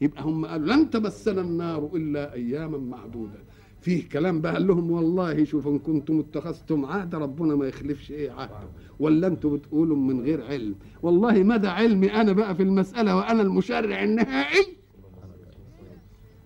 يبقى 0.02 0.24
هم 0.24 0.46
قالوا 0.46 0.76
لن 0.76 0.90
تمسنا 0.90 1.42
النار 1.42 1.90
إلا 1.96 2.34
أياما 2.34 2.78
معدودة. 2.78 3.40
فيه 3.82 4.10
كلام 4.10 4.42
بقى 4.42 4.54
قال 4.54 4.68
لهم 4.68 4.92
والله 4.92 5.44
شوف 5.44 5.68
إن 5.68 5.80
كنتم 5.80 6.20
اتخذتم 6.20 6.86
عهد 6.86 7.16
ربنا 7.16 7.56
ما 7.56 7.68
يخلفش 7.68 8.12
إيه 8.12 8.32
عهده. 8.32 8.68
ولا 9.00 9.28
أنتم 9.28 9.56
بتقولوا 9.56 9.98
من 9.98 10.22
غير 10.22 10.46
علم. 10.46 10.76
والله 11.02 11.44
مدى 11.44 11.68
علمي 11.68 12.14
أنا 12.14 12.32
بقى 12.32 12.56
في 12.56 12.64
المسألة 12.64 13.16
وأنا 13.16 13.42
المشرع 13.42 14.04
النهائي. 14.04 14.83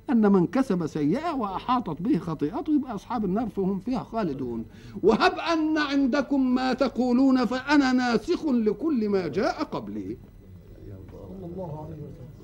أن 0.10 0.32
من 0.32 0.48
كسب 0.48 0.88
سيئة 0.88 1.32
وأحاطت 1.34 2.02
به 2.02 2.18
خطيئته 2.18 2.76
يبقى 2.76 2.96
أصحاب 2.96 3.26
النار 3.26 3.50
فهم 3.50 3.80
فيها 3.80 4.04
خالدون. 4.04 4.66
وهب 5.04 5.40
أن 5.40 5.78
عندكم 5.78 6.56
ما 6.56 6.74
تقولون 6.74 7.46
فأنا 7.46 7.92
ناسخ 7.92 8.46
لكل 8.46 9.10
ما 9.10 9.28
جاء 9.28 9.64
قبلي. 9.64 10.18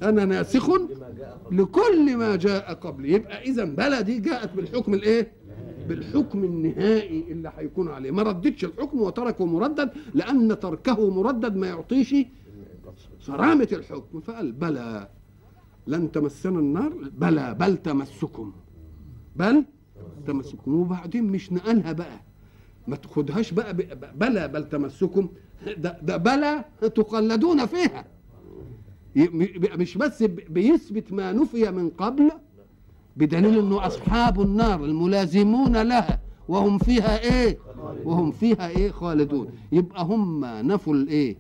أنا 0.04 0.26
ناسخ 0.26 0.70
لكل 1.52 2.18
ما 2.18 2.36
جاء 2.36 2.74
قبلي. 2.74 3.14
يبقى 3.14 3.42
إذا 3.42 3.66
بلى 3.66 4.04
دي 4.04 4.20
جاءت 4.20 4.56
بالحكم 4.56 4.94
الإيه؟ 4.94 5.32
بالحكم 5.88 6.44
النهائي 6.44 7.24
اللي 7.32 7.52
هيكون 7.58 7.88
عليه. 7.88 8.12
ما 8.12 8.24
ردتش 8.24 8.66
الحكم 8.66 9.02
وتركه 9.02 9.46
مردد 9.46 9.90
لأن 10.14 10.60
تركه 10.60 11.10
مردد 11.10 11.56
ما 11.56 11.68
يعطيش 11.68 12.16
صرامة 13.20 13.68
الحكم. 13.72 14.20
فقال 14.20 14.52
بلى. 14.52 15.10
لن 15.88 16.12
تمسنا 16.12 16.60
النار. 16.60 16.94
بلى 17.18 17.54
بل 17.60 17.78
تمسكم. 17.78 18.52
بل 19.36 19.66
تمسكم. 20.28 20.74
وبعدين 20.74 21.24
مش 21.24 21.54
نقلها 21.54 21.92
بقى. 21.92 22.20
ما 22.88 22.96
تاخدهاش 22.96 23.52
بقى 23.52 23.74
بلى 24.16 24.48
بل 24.48 24.70
تمسكم. 24.70 25.30
ده, 25.78 26.00
ده 26.02 26.18
بلى 26.18 26.66
تقلدون 26.82 27.66
فيها. 27.66 28.06
مش 29.78 29.98
بس 29.98 30.24
بيثبت 30.24 31.14
ما 31.14 31.32
نفي 31.32 31.72
من 31.72 31.90
قبل 31.90 32.32
بدليل 33.18 33.60
إنه 33.60 33.88
أصحاب 33.88 34.42
النار 34.42 34.86
الملازمون 34.86 35.78
لها. 35.82 36.20
وهم 36.48 36.78
فيها 36.78 37.20
إيه؟ 37.24 37.58
وهم 38.06 38.32
فيها 38.32 38.70
إيه 38.70 38.92
خالدون؟ 38.92 39.48
يبقى 39.72 40.04
هم 40.04 40.46
نفوا 40.46 40.94
الإيه؟ 40.94 41.38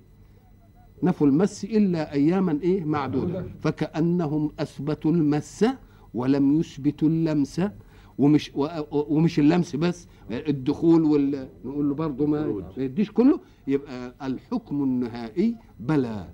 نفوا 1.03 1.27
المس 1.27 1.63
إلا 1.63 2.13
أياما 2.13 2.59
إيه 2.63 2.83
معدودة. 2.85 3.45
فكأنهم 3.59 4.51
أثبتوا 4.59 5.11
المس 5.11 5.65
ولم 6.13 6.59
يثبتوا 6.59 7.07
اللمس. 7.07 7.61
ومش 8.17 8.51
ومش 8.91 9.39
اللمس 9.39 9.75
بس 9.75 10.07
الدخول 10.31 11.03
وال 11.03 11.49
نقول 11.65 11.89
له 11.89 11.95
برضه 11.95 12.25
ما 12.25 12.47
ما 12.47 12.63
يديش 12.77 13.11
كله. 13.11 13.39
يبقى 13.67 14.15
الحكم 14.27 14.83
النهائي 14.83 15.55
بلى. 15.79 16.27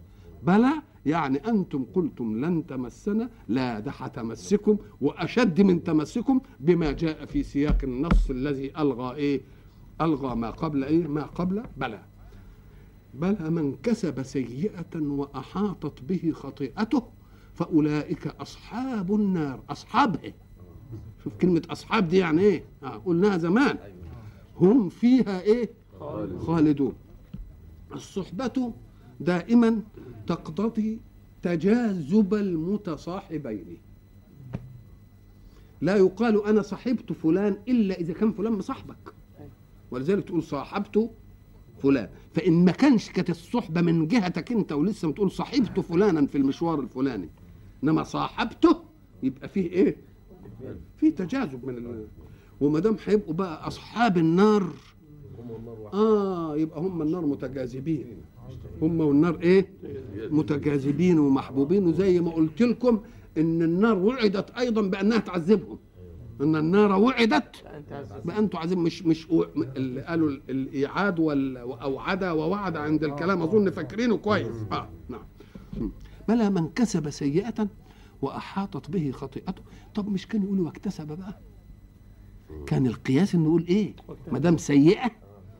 بلى 0.43 0.71
يعني 1.05 1.37
أنتم 1.47 1.83
قلتم 1.95 2.45
لن 2.45 2.65
تمسنا 2.67 3.29
لا 3.47 3.79
ده 3.79 3.91
هتمسكم 3.91 4.77
وأشد 5.01 5.61
من 5.61 5.83
تمسكم 5.83 6.41
بما 6.59 6.91
جاء 6.91 7.25
في 7.25 7.43
سياق 7.43 7.77
النص 7.83 8.29
الذي 8.29 8.71
ألغى 8.77 9.15
إيه؟ 9.15 9.41
ألغى 10.01 10.35
ما 10.35 10.49
قبل 10.49 10.83
إيه؟ 10.83 11.07
ما 11.07 11.23
قبل 11.23 11.63
بلى. 11.77 11.99
بلى 13.13 13.49
من 13.49 13.75
كسب 13.83 14.23
سيئة 14.23 14.95
وأحاطت 14.95 16.01
به 16.01 16.31
خطيئته 16.35 17.03
فأولئك 17.53 18.27
أصحاب 18.27 19.15
النار 19.15 19.63
أصحابها 19.69 20.33
شوف 21.23 21.33
كلمة 21.41 21.61
أصحاب 21.69 22.07
دي 22.07 22.17
يعني 22.17 22.41
إيه؟ 22.41 22.63
آه 22.83 22.87
قلناها 22.97 23.37
زمان. 23.37 23.77
هم 24.57 24.89
فيها 24.89 25.41
إيه؟ 25.41 25.69
خالدون. 26.39 26.93
الصحبة 27.93 28.73
دائما 29.19 29.81
تقتضي 30.27 30.99
تجاذب 31.41 32.33
المتصاحبين. 32.33 33.77
لا 35.81 35.95
يقال 35.95 36.45
أنا 36.45 36.61
صحبت 36.61 37.11
فلان 37.13 37.57
إلا 37.67 37.95
إذا 37.99 38.13
كان 38.13 38.31
فلان 38.31 38.53
مصاحبك. 38.53 39.13
ولذلك 39.91 40.23
تقول 40.23 40.43
صاحبت 40.43 41.11
فلان. 41.79 42.09
فإن 42.33 42.65
ما 42.65 42.71
كانش 42.71 43.09
كانت 43.09 43.29
الصحبة 43.29 43.81
من 43.81 44.07
جهتك 44.07 44.51
أنت 44.51 44.71
ولسه 44.71 45.11
بتقول 45.11 45.31
صاحبت 45.31 45.79
فلانا 45.79 46.25
في 46.25 46.37
المشوار 46.37 46.79
الفلاني 46.79 47.29
إنما 47.83 48.03
صاحبته 48.03 48.75
يبقى 49.23 49.49
فيه 49.49 49.69
إيه؟ 49.71 49.95
فيه 50.97 51.09
تجاذب 51.09 51.65
من 51.65 51.77
ال... 51.77 52.05
وما 52.61 52.79
دام 52.79 52.97
هيبقوا 53.05 53.33
بقى 53.33 53.67
أصحاب 53.67 54.17
النار 54.17 54.63
آه 55.93 56.57
يبقى 56.57 56.79
هم 56.81 57.01
النار 57.01 57.25
متجاذبين. 57.25 58.05
هم 58.81 58.99
والنار 59.01 59.39
إيه؟ 59.41 59.67
متجاذبين 60.31 61.19
ومحبوبين. 61.19 61.87
وزي 61.87 62.19
ما 62.19 62.31
قلت 62.31 62.61
لكم 62.61 62.99
إن 63.37 63.61
النار 63.61 63.97
وعدت 63.97 64.49
أيضا 64.51 64.81
بأنها 64.81 65.17
تعذبهم. 65.17 65.77
إن 66.41 66.55
النار 66.55 66.91
وعدت 66.91 67.55
بأن 68.25 68.49
تعذب 68.49 68.77
مش 68.77 69.03
مش 69.03 69.27
أو- 69.27 69.31
اللي 69.57 70.01
قالوا 70.01 70.29
ال- 70.29 70.41
الإيعاد 70.49 71.19
وال- 71.19 71.57
وأوعد 71.63 72.23
ووعد 72.23 72.77
عند 72.77 73.03
الكلام 73.03 73.41
أظن 73.41 73.69
فاكرينه 73.69 74.17
كويس. 74.17 74.47
آه. 74.71 74.89
نعم. 75.09 75.21
بلى 76.27 76.49
من 76.49 76.69
كسب 76.69 77.09
سيئة 77.09 77.67
وأحاطت 78.21 78.91
به 78.91 79.11
خطيئته. 79.11 79.61
طب 79.95 80.09
مش 80.09 80.27
كان 80.27 80.43
يقول 80.43 80.59
واكتسب 80.59 81.07
بقى؟ 81.07 81.39
كان 82.67 82.87
القياس 82.87 83.35
إنه 83.35 83.43
يقول 83.45 83.65
إيه؟ 83.67 83.93
ما 84.31 84.39
دام 84.39 84.57
سيئة 84.57 85.11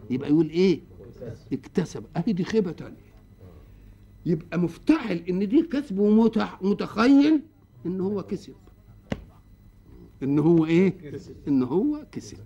يبقى 0.10 0.30
يقول 0.30 0.50
إيه؟ 0.50 0.82
اكتسب. 1.54 2.04
أهي 2.18 2.34
دي 2.34 2.44
خيبة 2.44 2.72
تانية. 2.72 3.10
يبقى 4.26 4.60
مفتعل 4.60 5.18
إن 5.30 5.48
دي 5.50 5.62
كسب 5.62 6.00
ومتخيل 6.00 7.42
إن 7.86 8.02
هو 8.02 8.24
كسب. 8.24 8.54
إن 10.24 10.40
هو 10.40 10.66
إيه؟ 10.66 10.94
إن 11.48 11.64
هو 11.64 12.06
كسب. 12.12 12.38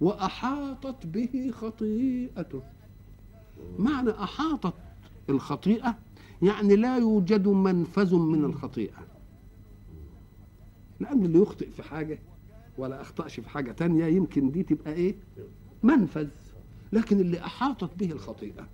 وأحاطت 0.00 1.06
به 1.06 1.50
خطيئته. 1.54 2.62
معنى 3.78 4.10
أحاطت 4.10 4.74
الخطيئة 5.30 5.98
يعني 6.42 6.76
لا 6.76 6.96
يوجد 6.98 7.48
منفذ 7.48 8.14
من 8.14 8.44
الخطيئة. 8.44 9.06
لأن 11.00 11.24
اللي 11.24 11.38
يخطئ 11.38 11.70
في 11.70 11.82
حاجة 11.82 12.18
ولا 12.78 13.00
أخطأش 13.00 13.40
في 13.40 13.48
حاجة 13.50 13.72
تانية 13.72 14.04
يمكن 14.04 14.50
دي 14.50 14.62
تبقى 14.62 14.92
إيه؟ 14.92 15.14
منفذ. 15.82 16.28
لكن 16.92 17.20
اللي 17.20 17.40
أحاطت 17.40 17.90
به 17.98 18.12
الخطيئة 18.12 18.68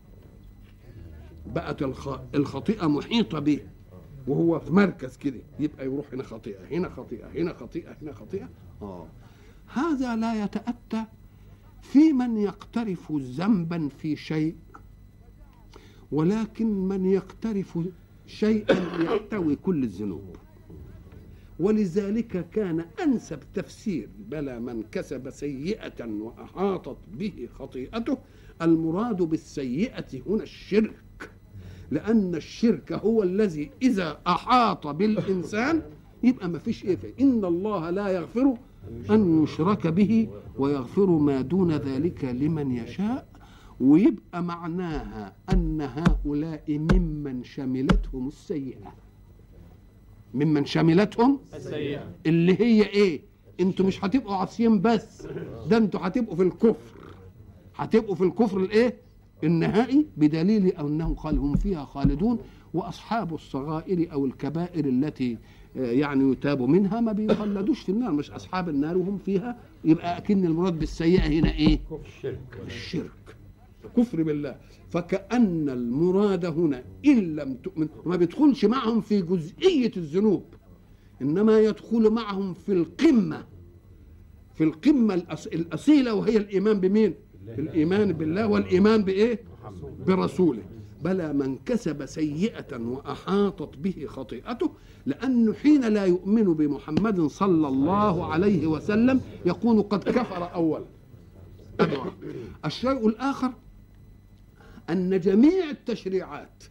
بقت 1.46 1.82
الخ... 1.82 2.08
الخطيئة 2.34 2.86
محيطة 2.86 3.38
به. 3.38 3.60
وهو 4.26 4.58
في 4.58 4.72
مركز 4.72 5.16
كده. 5.16 5.40
يبقى 5.60 5.84
يروح 5.86 6.06
هنا 6.12 6.22
خطيئة 6.22 6.64
هنا 6.70 6.88
خطيئة 6.88 7.26
هنا 7.28 7.52
خطيئة 7.52 7.96
هنا 8.02 8.12
خطيئة. 8.12 8.48
آه. 8.82 9.06
هذا 9.66 10.16
لا 10.16 10.44
يتأتى 10.44 11.04
في 11.82 12.12
من 12.12 12.36
يقترف 12.36 13.12
ذنبا 13.12 13.88
في 13.88 14.16
شيء 14.16 14.56
ولكن 16.12 16.66
من 16.88 17.06
يقترف 17.06 17.78
شيئا 18.26 19.02
يحتوي 19.02 19.56
كل 19.56 19.82
الذنوب. 19.82 20.36
ولذلك 21.60 22.50
كان 22.50 22.84
أنسب 23.02 23.40
تفسير 23.54 24.08
بلى 24.18 24.60
من 24.60 24.82
كسب 24.92 25.30
سيئة 25.30 26.04
وأحاطت 26.06 26.98
به 27.12 27.48
خطيئته 27.58 28.18
المراد 28.62 29.16
بالسيئة 29.16 30.22
هنا 30.26 30.42
الشرك. 30.42 31.05
لأن 31.90 32.34
الشرك 32.34 32.92
هو 32.92 33.22
الذي 33.22 33.70
إذا 33.82 34.18
أحاط 34.26 34.86
بالإنسان 34.86 35.82
يبقى 36.22 36.48
ما 36.48 36.58
فيش 36.58 36.80
فيه. 36.80 37.14
إن 37.20 37.44
الله 37.44 37.90
لا 37.90 38.08
يغفر 38.08 38.56
أن 39.10 39.42
يشرك 39.42 39.86
به 39.86 40.28
ويغفر 40.58 41.06
ما 41.06 41.40
دون 41.40 41.72
ذلك 41.72 42.24
لمن 42.24 42.70
يشاء. 42.76 43.26
ويبقى 43.80 44.42
معناها 44.42 45.32
أن 45.52 45.80
هؤلاء 45.80 46.64
ممن 46.68 47.44
شملتهم 47.44 48.28
السيئة. 48.28 48.94
ممن 50.34 50.64
شملتهم 50.64 51.38
السيئة. 51.54 52.10
اللي 52.26 52.60
هي 52.60 52.82
إيه؟ 52.82 53.20
أنتوا 53.60 53.86
مش 53.86 54.04
هتبقوا 54.04 54.34
عاصيين 54.34 54.80
بس 54.80 55.26
ده 55.70 55.76
أنتوا 55.76 56.00
هتبقوا 56.02 56.36
في 56.36 56.42
الكفر. 56.42 56.96
هتبقوا 57.76 58.14
في 58.14 58.24
الكفر 58.24 58.58
الإيه؟ 58.58 59.05
النهائي 59.44 60.06
بدليل 60.16 60.66
انهم 60.66 61.14
قال 61.14 61.38
هم 61.38 61.54
فيها 61.56 61.84
خالدون 61.84 62.38
وأصحاب 62.74 63.34
الصغائر 63.34 64.12
أو 64.12 64.26
الكبائر 64.26 64.84
التي 64.84 65.38
آه، 65.76 65.90
يعني 65.90 66.32
يتاب 66.32 66.62
منها 66.62 67.00
ما 67.00 67.12
بيخلدوش 67.12 67.80
في 67.80 67.88
النار 67.88 68.12
مش 68.12 68.30
أصحاب 68.30 68.68
النار 68.68 68.98
وهم 68.98 69.18
فيها. 69.18 69.56
يبقى 69.84 70.18
أكن 70.18 70.44
المراد 70.46 70.78
بالسيئة 70.78 71.20
هنا 71.26 71.52
إيه؟ 71.52 71.78
الشرك. 72.66 73.10
كفر 73.96 74.22
بالله. 74.22 74.56
فكأن 74.90 75.68
المراد 75.68 76.44
هنا 76.44 76.84
إن 77.06 77.36
لم 77.36 77.54
تؤمن 77.54 77.88
ما 78.06 78.16
بيدخلش 78.16 78.64
معهم 78.64 79.00
في 79.00 79.22
جزئية 79.22 79.90
الذنوب 79.96 80.44
إنما 81.22 81.60
يدخل 81.60 82.10
معهم 82.10 82.54
في 82.54 82.72
القمة 82.72 83.44
في 84.54 84.64
القمة 84.64 85.16
الأص- 85.16 85.46
الأصيلة 85.52 86.14
وهي 86.14 86.36
الإيمان 86.36 86.80
بمين؟ 86.80 87.14
الإيمان 87.48 88.12
بالله 88.12 88.46
والإيمان 88.46 89.02
بإيه؟ 89.04 89.38
برسوله 90.06 90.62
بلى 91.04 91.32
من 91.32 91.56
كسب 91.66 92.06
سيئة 92.06 92.76
وأحاطت 92.80 93.78
به 93.78 94.04
خطيئته 94.08 94.70
لأنه 95.06 95.52
حين 95.52 95.80
لا 95.88 96.04
يؤمن 96.04 96.54
بمحمد 96.54 97.20
صلى 97.20 97.68
الله 97.68 98.26
عليه 98.32 98.66
وسلم 98.66 99.20
يكون 99.46 99.82
قد 99.82 100.04
كفر 100.04 100.54
أولا. 100.54 100.84
الشيء 102.64 103.08
الآخر 103.08 103.52
أن 104.90 105.20
جميع 105.20 105.70
التشريعات 105.70 106.64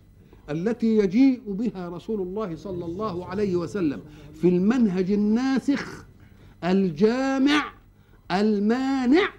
التي 0.50 0.98
يجيء 0.98 1.42
بها 1.48 1.90
رسول 1.90 2.22
الله 2.22 2.56
صلى 2.56 2.86
الله 2.86 3.26
عليه 3.26 3.56
وسلم 3.56 4.00
في 4.34 4.48
المنهج 4.50 5.12
الناسخ 5.12 6.06
الجامع 6.64 7.74
المانع 8.32 9.30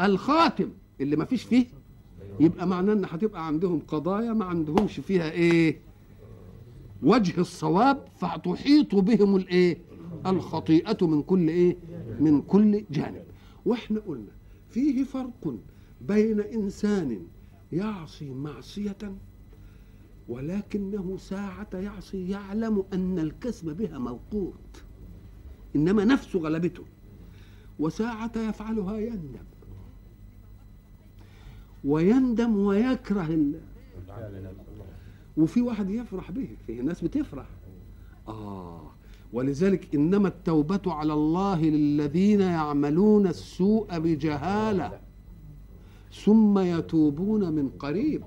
الخاتم 0.00 0.70
اللي 1.00 1.16
ما 1.16 1.24
فيش 1.24 1.42
فيه 1.42 1.66
يبقى 2.40 2.66
معناه 2.66 2.92
إن 2.92 3.04
هتبقى 3.04 3.46
عندهم 3.46 3.80
قضايا 3.88 4.32
ما 4.32 4.44
عندهمش 4.44 5.00
فيها 5.00 5.30
إيه؟ 5.30 5.78
وجه 7.02 7.40
الصواب 7.40 8.04
فتحيط 8.20 8.94
بهم 8.94 9.36
الإيه؟ 9.36 9.78
الخطيئة 10.26 11.06
من 11.06 11.22
كل 11.22 11.48
إيه؟ 11.48 11.76
من 12.20 12.42
كل 12.42 12.84
جانب. 12.90 13.22
وإحنا 13.66 14.00
قلنا 14.00 14.32
فيه 14.70 15.04
فرق 15.04 15.54
بين 16.00 16.40
إنسان 16.40 17.26
يعصي 17.72 18.30
معصية 18.30 18.96
ولكنه 20.28 21.16
ساعة 21.18 21.68
يعصي 21.74 22.28
يعلم 22.28 22.84
أن 22.92 23.18
الكسب 23.18 23.76
بها 23.76 23.98
موقوت 23.98 24.82
إنما 25.76 26.04
نفسه 26.04 26.38
غلبته 26.38 26.82
وساعة 27.78 28.32
يفعلها 28.36 28.98
يندم. 28.98 29.44
ويندم 31.84 32.56
ويكره 32.56 33.26
ال... 33.26 33.60
وفي 35.36 35.60
واحد 35.60 35.90
يفرح 35.90 36.30
به 36.30 36.48
في 36.66 36.72
ناس 36.82 37.04
بتفرح. 37.04 37.46
آه 38.28 38.90
ولذلك 39.32 39.94
إنما 39.94 40.28
التوبة 40.28 40.80
على 40.86 41.12
الله 41.12 41.62
للذين 41.62 42.40
يعملون 42.40 43.26
السوء 43.26 43.98
بجهالة 43.98 44.98
ثم 46.24 46.58
يتوبون 46.58 47.52
من 47.52 47.68
قريب. 47.68 48.24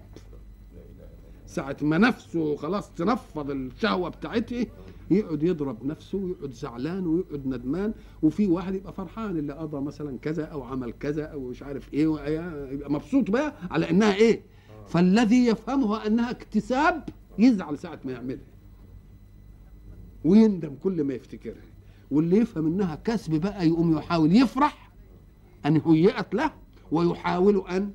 ساعة 1.45 1.77
ما 1.81 1.97
نفسه 1.97 2.55
خلاص 2.55 2.91
تنفض 2.93 3.51
الشهوة 3.51 4.09
بتاعته 4.09 4.65
يقعد 5.11 5.43
يضرب 5.43 5.85
نفسه 5.85 6.17
ويقعد 6.17 6.51
زعلان 6.51 7.07
ويقعد 7.07 7.47
ندمان 7.47 7.93
وفي 8.21 8.47
واحد 8.47 8.75
يبقى 8.75 8.93
فرحان 8.93 9.37
اللي 9.37 9.53
قضى 9.53 9.81
مثلا 9.81 10.17
كذا 10.21 10.45
أو 10.45 10.63
عمل 10.63 10.91
كذا 10.99 11.23
أو 11.25 11.39
مش 11.47 11.63
عارف 11.63 11.93
إيه 11.93 12.07
ويا- 12.07 12.69
يبقى 12.71 12.91
مبسوط 12.91 13.31
بقى 13.31 13.53
على 13.71 13.89
إنها 13.89 14.15
إيه. 14.15 14.41
فالذي 14.87 15.45
يفهمها 15.45 16.07
إنها 16.07 16.31
اكتساب 16.31 17.03
يزعل 17.39 17.77
ساعة 17.77 17.99
ما 18.05 18.11
يعملها. 18.11 18.45
ويندم 20.25 20.75
كل 20.83 21.03
ما 21.03 21.13
يفتكرها. 21.13 21.61
واللي 22.11 22.37
يفهم 22.37 22.67
إنها 22.67 22.95
كسب 22.95 23.41
بقى 23.41 23.67
يقوم 23.67 23.97
يحاول 23.97 24.35
يفرح 24.35 24.91
أن 25.65 25.81
هيئت 25.85 26.33
له 26.35 26.51
ويحاول 26.91 27.63
أن 27.69 27.91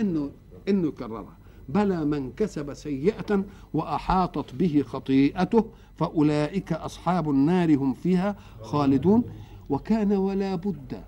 انه 0.00 0.30
إنه 0.68 0.88
يكررها. 0.88 1.36
بلى 1.68 2.04
من 2.04 2.32
كسب 2.32 2.74
سيئة 2.74 3.44
وأحاطت 3.74 4.54
به 4.54 4.82
خطيئته 4.86 5.64
فأولئك 5.96 6.72
أصحاب 6.72 7.30
النار 7.30 7.74
هم 7.76 7.94
فيها 7.94 8.36
خالدون. 8.60 9.24
وكان 9.68 10.12
ولا 10.12 10.54
بد 10.54 11.02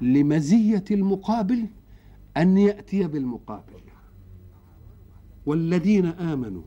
لمزية 0.00 0.84
المقابل 0.90 1.66
أن 2.36 2.58
يأتي 2.58 3.06
بالمقابل. 3.06 3.80
والذين 5.46 6.06
آمنوا 6.06 6.62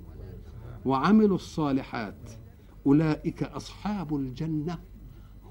وعملوا 0.86 1.36
الصالحات 1.36 2.32
أولئك 2.86 3.43
أصحاب 3.43 4.15
الجنة 4.15 4.80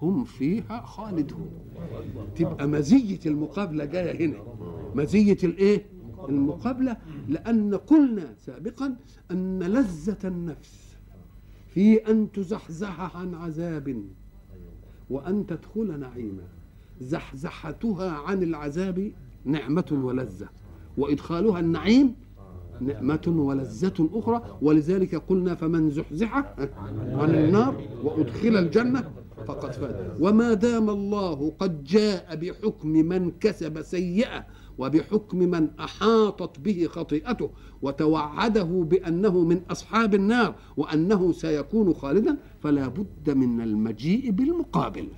هم 0.03 0.24
فيها 0.24 0.81
خالدون. 0.87 1.50
تبقى 2.37 2.66
مزية 2.68 3.20
المقابلة 3.27 3.85
جاية 3.85 4.27
هنا. 4.27 4.38
مزية 4.94 5.38
الإيه؟ 5.44 5.87
المقابلة. 6.29 6.96
لأن 7.29 7.74
قلنا 7.74 8.35
سابقا 8.38 8.96
أن 9.31 9.62
لذة 9.62 10.18
النفس 10.29 10.84
في 11.74 11.96
أن 11.96 12.32
تزحزح 12.32 13.16
عن 13.16 13.34
عذاب 13.34 14.04
وأن 15.10 15.46
تدخل 15.46 16.00
نعيما. 16.00 16.42
زحزحتها 17.00 18.10
عن 18.10 18.42
العذاب 18.42 19.12
نعمة 19.44 20.00
ولذة 20.04 20.48
وإدخالها 20.98 21.60
النعيم 21.60 22.14
نعمة 22.80 23.22
ولذة 23.26 24.08
أخرى. 24.12 24.58
ولذلك 24.62 25.14
قلنا 25.14 25.54
فمن 25.54 25.90
زحزح 25.90 26.37
عن 27.14 27.34
النار 27.34 27.82
وأدخل 28.04 28.56
الجنة 28.56 29.10
فقد 29.46 29.72
فاز. 29.72 30.20
وما 30.20 30.54
دام 30.54 30.90
الله 30.90 31.52
قد 31.58 31.84
جاء 31.84 32.37
بحكم 32.37 32.88
من 32.88 33.30
كسب 33.30 33.82
سيئة 33.82 34.46
وبحكم 34.78 35.38
من 35.38 35.70
أحاطت 35.80 36.60
به 36.60 36.87
خطيئته 36.90 37.50
وتوعده 37.82 38.87
بأنه 38.90 39.44
من 39.44 39.60
أصحاب 39.70 40.14
النار 40.14 40.54
وأنه 40.76 41.32
سيكون 41.32 41.94
خالدا 41.94 42.37
فلا 42.62 42.88
بد 42.88 43.30
من 43.30 43.60
المجيء 43.60 44.30
بالمقابل. 44.30 45.08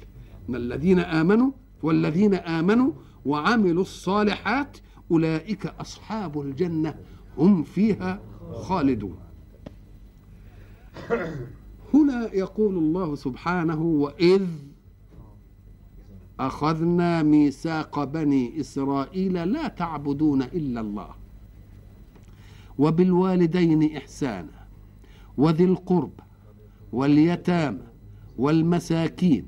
من 0.49 0.55
الذين 0.57 0.99
آمنوا 0.99 1.51
والذين 1.83 2.35
آمنوا 2.35 2.93
وعملوا 3.27 3.83
الصالحات 3.83 4.79
أولئك 5.11 5.67
أصحاب 5.67 6.41
الجنة 6.41 6.95
هم 7.39 7.63
فيها 7.63 8.21
خالدون. 8.53 9.17
هنا 11.95 12.35
يقول 12.35 12.75
الله 12.79 13.15
سبحانه 13.15 13.83
وإذ 13.83 14.43
أخذنا 16.41 17.23
ميثاق 17.23 18.05
بني 18.05 18.61
إسرائيل 18.61 19.53
لا 19.53 19.69
تعبدون 19.69 20.43
إلا 20.43 20.81
الله. 20.81 21.11
وبالوالدين 22.79 23.97
إحسانا 23.97 24.67
وذي 25.39 25.65
القرب 25.65 26.11
واليتامى 26.93 27.87
والمساكين 28.39 29.47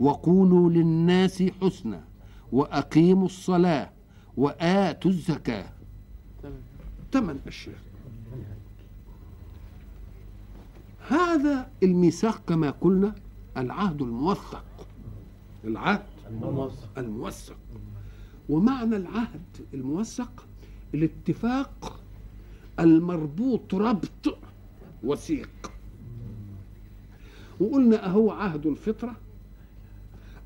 وقولوا 0.00 0.70
للناس 0.70 1.42
حسنا 1.42 2.04
وأقيموا 2.52 3.26
الصلاة 3.26 3.90
وآتوا 4.36 5.10
الزكاة. 5.10 5.68
ثمان 7.12 7.38
أشياء. 7.46 7.78
هذا 11.08 11.70
الميثاق 11.82 12.42
كما 12.46 12.70
قلنا 12.70 13.14
العهد 13.56 14.02
الموثق. 14.02 14.64
العهد؟ 15.64 16.02
الموثق. 16.30 16.98
الموثق. 16.98 17.56
ومعنى 18.48 18.96
العهد 18.96 19.42
الموثق 19.74 20.46
الاتفاق 20.94 22.00
المربوط 22.80 23.74
ربط 23.74 24.38
وثيق. 25.04 25.72
وقلنا 27.60 28.06
أهو 28.06 28.30
عهد 28.30 28.66
الفطرة 28.66 29.16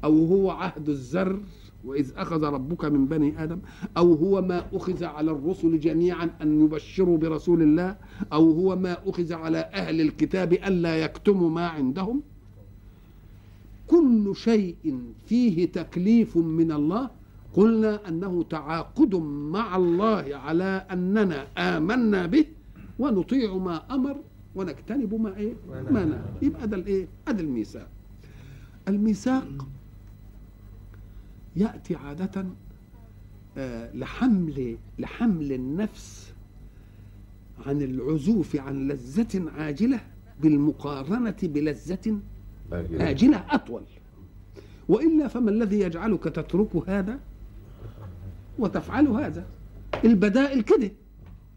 أو 0.04 0.26
هو 0.26 0.50
عهد 0.50 0.88
الزر 0.88 1.40
وإذ 1.84 2.12
أخذ 2.16 2.44
ربك 2.44 2.84
من 2.84 3.06
بني 3.06 3.42
آدم 3.42 3.58
أو 3.96 4.14
هو 4.14 4.42
ما 4.42 4.66
أخذ 4.72 5.04
على 5.04 5.30
الرسل 5.30 5.80
جميعا 5.80 6.30
أن 6.42 6.64
يبشروا 6.64 7.18
برسول 7.18 7.62
الله 7.62 7.96
أو 8.32 8.50
هو 8.52 8.76
ما 8.76 8.96
أخذ 9.08 9.32
على 9.32 9.58
أهل 9.58 10.00
الكتاب 10.00 10.52
ألا 10.52 10.96
يكتموا 11.04 11.50
ما 11.50 11.68
عندهم. 11.68 12.22
كل 13.90 14.32
شيء 14.36 14.76
فيه 15.26 15.72
تكليف 15.72 16.36
من 16.36 16.72
الله 16.72 17.10
قلنا 17.54 18.08
أنه 18.08 18.42
تعاقد 18.42 19.14
مع 19.54 19.76
الله 19.76 20.36
على 20.36 20.86
أننا 20.90 21.46
آمنا 21.58 22.26
به 22.26 22.44
ونطيع 22.98 23.56
ما 23.56 23.94
أمر 23.94 24.16
ونجتنب 24.54 25.14
ما 25.14 25.36
إيه؟ 25.36 25.54
ما 25.90 26.04
نهى. 26.04 26.18
يبقى 26.42 26.68
ده 26.68 26.76
الإيه؟ 26.76 27.06
هذا 27.28 27.40
الميثاق. 27.40 27.88
الميثاق 28.88 29.68
يأتي 31.56 31.94
عادة 31.96 32.46
آه، 33.56 33.96
لحمل 33.96 34.76
لحمل 34.98 35.52
النفس 35.52 36.32
عن 37.66 37.82
العزوف 37.82 38.56
عن 38.56 38.88
لذة 38.88 39.50
عاجلة 39.50 40.00
بالمقارنة 40.42 41.36
بلذة 41.42 42.18
آجلة 42.72 43.44
أطول. 43.50 43.82
وإلا 44.88 45.28
فما 45.28 45.50
الذي 45.50 45.80
يجعلك 45.80 46.24
تترك 46.24 46.88
هذا 46.88 47.18
وتفعل 48.58 49.08
هذا؟ 49.08 49.46
البدائل 50.04 50.60
كده. 50.62 50.90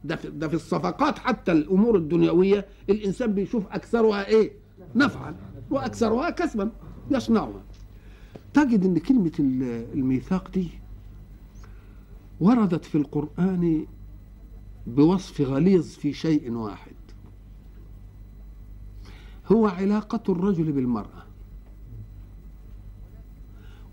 ده 0.04 0.16
في, 0.16 0.30
ده 0.30 0.48
في 0.48 0.54
الصفقات 0.54 1.20
حتى 1.20 1.52
الأمور 1.52 1.98
الدنيوية 1.98 2.66
الإنسان 2.90 3.34
بيشوف 3.34 3.68
أكثرها 3.72 4.26
إيه؟ 4.28 4.52
نفعا 4.96 5.36
وأكثرها 5.72 6.30
كسبا 6.30 6.70
يصنعها. 7.12 7.64
تجد 8.54 8.86
أن 8.86 8.98
كلمة 8.98 9.32
ال- 9.40 9.86
الميثاق 9.94 10.52
دي 10.52 10.68
وردت 12.40 12.86
في 12.86 12.96
القرآن 12.98 13.86
بوصف 14.88 15.42
غليظ 15.42 15.88
في 15.88 16.14
شيء 16.14 16.52
واحد. 16.52 16.92
هو 19.52 19.68
علاقة 19.68 20.34
الرجل 20.34 20.72
بالمرأة. 20.72 21.24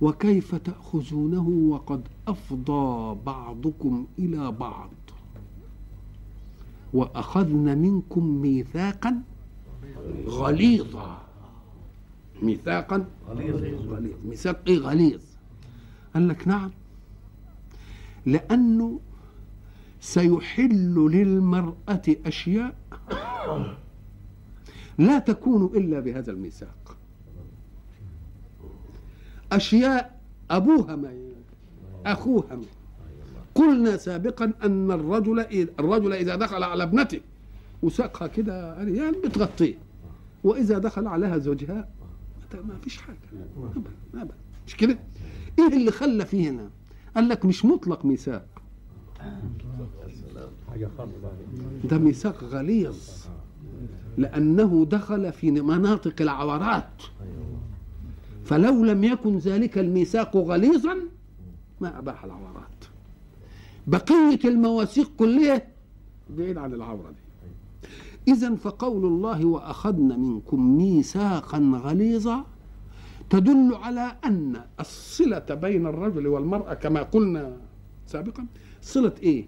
وكيف 0.00 0.54
تأخذونه 0.54 1.48
وقد 1.48 2.08
أفضى 2.28 3.18
بعضكم 3.26 4.06
إلى 4.18 4.52
بعض. 4.52 4.90
وأخذن 6.92 7.78
منكم 7.78 8.24
ميثاقا 8.42 9.22
غليظا. 10.26 11.22
ميثاقا 12.42 13.06
غليظ 13.28 14.18
ميثاق 14.24 14.60
إيه 14.66 14.78
غليظ؟ 14.78 15.20
قال 16.14 16.28
لك 16.28 16.48
نعم. 16.48 16.70
لأنه 18.26 19.00
سيحل 20.00 20.94
للمرأة 20.94 22.02
أشياء 22.26 22.74
لا 25.00 25.18
تكون 25.18 25.64
إلا 25.76 26.00
بهذا 26.00 26.30
الميثاق. 26.32 26.96
أشياء 29.52 30.20
أبوها 30.50 30.96
ما 30.96 31.12
أخوها 32.06 32.56
ما 32.56 32.62
قلنا 33.54 33.96
سابقا 33.96 34.52
أن 34.64 34.90
الرجل 34.90 35.40
الرجل 35.80 36.12
إذا 36.12 36.36
دخل 36.36 36.62
على 36.62 36.82
ابنته 36.82 37.20
وساقها 37.82 38.28
كده 38.28 38.82
يعني 38.82 39.16
بتغطيه. 39.24 39.74
وإذا 40.44 40.78
دخل 40.78 41.06
عليها 41.06 41.38
زوجها 41.38 41.88
ما- 42.54 42.62
ما 42.62 42.76
فيش 42.82 42.96
حاجة 42.96 43.16
أبدا 43.76 43.90
أبدا 44.14 44.34
مش 44.66 44.76
كده؟ 44.76 44.98
إيه 45.58 45.76
اللي 45.76 45.90
خلى 45.90 46.26
فيه 46.26 46.50
هنا؟ 46.50 46.70
قال 47.16 47.28
لك 47.28 47.44
مش 47.44 47.64
مطلق 47.64 48.04
ميثاق. 48.04 48.46
ده 51.90 51.98
ميثاق 51.98 52.44
غليظ. 52.44 52.98
لأنه 54.20 54.86
دخل 54.90 55.32
في 55.32 55.50
مناطق 55.50 56.14
العورات. 56.20 57.02
فلو 58.44 58.84
لم 58.84 59.04
يكن 59.04 59.38
ذلك 59.38 59.78
الميثاق 59.78 60.36
غليظا 60.36 60.96
ما 61.80 61.98
أباح 61.98 62.24
العورات. 62.24 62.84
بقية 63.86 64.40
المواثيق 64.44 65.10
كلها 65.18 65.62
بعيد 66.30 66.58
عن 66.58 66.74
العورة 66.74 67.10
دي. 67.10 67.20
إذا 68.32 68.54
فقول 68.54 69.06
الله 69.06 69.44
وأخذنا 69.44 70.16
منكم 70.16 70.76
ميثاقا 70.76 71.58
غليظا 71.58 72.44
تدل 73.30 73.74
على 73.74 74.16
أن 74.24 74.60
الصلة 74.80 75.46
بين 75.50 75.86
الرجل 75.86 76.26
والمرأة 76.26 76.74
كما 76.74 77.02
قلنا 77.02 77.56
سابقا 78.06 78.46
صلة 78.82 79.14
إيه؟ 79.22 79.44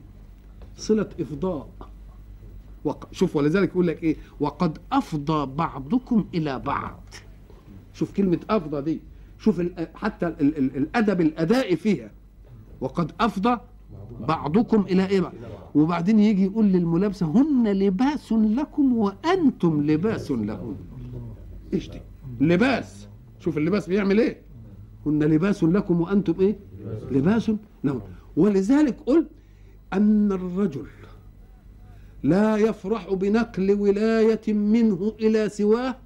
صلة 0.76 1.08
إفضاء. 1.20 1.68
وق... 2.84 3.08
شوف 3.12 3.36
ولذلك 3.36 3.68
يقول 3.68 3.86
لك 3.86 4.02
إيه؟ 4.02 4.16
وقد 4.40 4.78
أفضى 4.92 5.46
بعضكم 5.56 6.24
إلى 6.34 6.58
بعض 6.58 7.00
شوف 7.94 8.12
كلمة 8.12 8.38
أفضى 8.50 8.80
دي 8.82 9.00
شوف 9.38 9.60
ال... 9.60 9.88
حتى 9.94 10.26
ال... 10.26 10.58
ال... 10.58 10.76
الأدب 10.76 11.20
الأدائي 11.20 11.76
فيها 11.76 12.10
وقد 12.80 13.12
أفضى 13.20 13.60
بعضكم 14.28 14.80
إلى 14.80 15.06
إيه 15.06 15.20
بقى؟ 15.20 15.32
وبعدين 15.74 16.20
يجي 16.20 16.44
يقول 16.44 16.64
للملابسة 16.66 17.26
هن 17.26 17.68
لباس 17.72 18.32
لكم 18.32 18.96
وأنتم 18.96 19.82
لباس 19.90 20.30
لهن 20.30 20.76
إيش 21.74 21.90
دي؟ 21.90 22.00
لباس 22.40 23.08
شوف 23.40 23.58
اللباس 23.58 23.88
بيعمل 23.88 24.20
إيه؟ 24.20 24.40
هن 25.06 25.22
لباس 25.22 25.64
لكم 25.64 26.00
وأنتم 26.00 26.34
إيه؟ 26.40 26.56
لباس 27.10 27.50
لهم 27.84 28.00
ولذلك 28.36 28.96
قلت 29.06 29.28
أن 29.92 30.32
الرجل 30.32 30.86
لا 32.22 32.56
يفرح 32.56 33.14
بنقل 33.14 33.72
ولاية 33.72 34.52
منه 34.52 35.12
إلى 35.20 35.48
سواه 35.48 35.96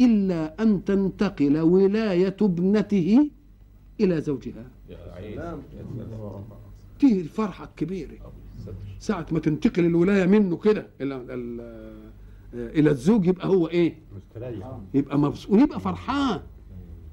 إلا 0.00 0.62
أن 0.62 0.84
تنتقل 0.84 1.58
ولاية 1.60 2.36
ابنته 2.42 3.30
إلى 4.00 4.20
زوجها. 4.20 4.66
دي 7.00 7.20
الفرحة 7.20 7.64
الكبيرة؟ 7.64 8.10
ساعة 8.98 9.26
ما 9.32 9.38
تنتقل 9.38 9.84
الولاية 9.84 10.26
منه 10.26 10.56
كده 10.56 10.86
إلى 11.00 11.16
إلى 11.16 11.92
إلى 12.54 12.90
الزوج 12.90 13.26
يبقى 13.26 13.48
هو 13.48 13.68
إيه؟ 13.68 13.94
يبقى 14.94 15.18
مبسوط 15.18 15.50
ويبقى 15.52 15.80
فرحان. 15.80 16.40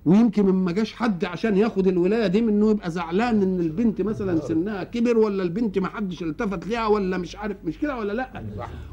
ويمكن 0.05 0.43
ما 0.45 0.71
جاش 0.71 0.93
حد 0.93 1.25
عشان 1.25 1.57
ياخد 1.57 1.88
الولاية 1.88 2.27
دي 2.27 2.41
منه 2.41 2.71
يبقى 2.71 2.91
زعلان 2.91 3.41
إن 3.41 3.59
البنت 3.59 4.01
مثلا 4.01 4.39
سنها 4.39 4.83
كبر 4.83 5.17
ولا 5.17 5.43
البنت 5.43 5.79
ما 5.79 5.88
حدش 5.88 6.23
التفت 6.23 6.67
ليها 6.67 6.88
ولا 6.88 7.17
مش 7.17 7.35
عارف 7.35 7.57
مش 7.65 7.79
كده 7.79 7.97
ولا 7.97 8.13
لأ 8.13 8.43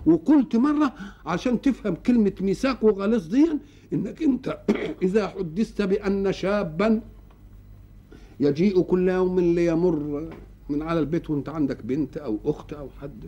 وقلت 0.07 0.57
مرة 0.57 0.93
عشان 1.27 1.61
تفهم 1.61 1.95
كلمة 1.95 2.33
ميثاق 2.41 2.85
وغليظ 2.85 3.27
دي 3.27 3.49
إنك 3.93 4.23
أنت 4.23 4.59
إذا 5.03 5.29
حدثت 5.29 5.83
بأن 5.83 6.33
شابا 6.33 7.01
يجيء 8.41 8.81
كل 8.81 9.09
يوم 9.09 9.41
ليمر 9.41 10.29
من 10.69 10.83
على 10.83 11.01
البيت 11.01 11.31
وأنت 11.31 11.49
عندك 11.49 11.85
بنت 11.85 12.17
أو 12.17 12.39
أخت 12.45 12.73
أو 12.73 12.89
حد 13.01 13.25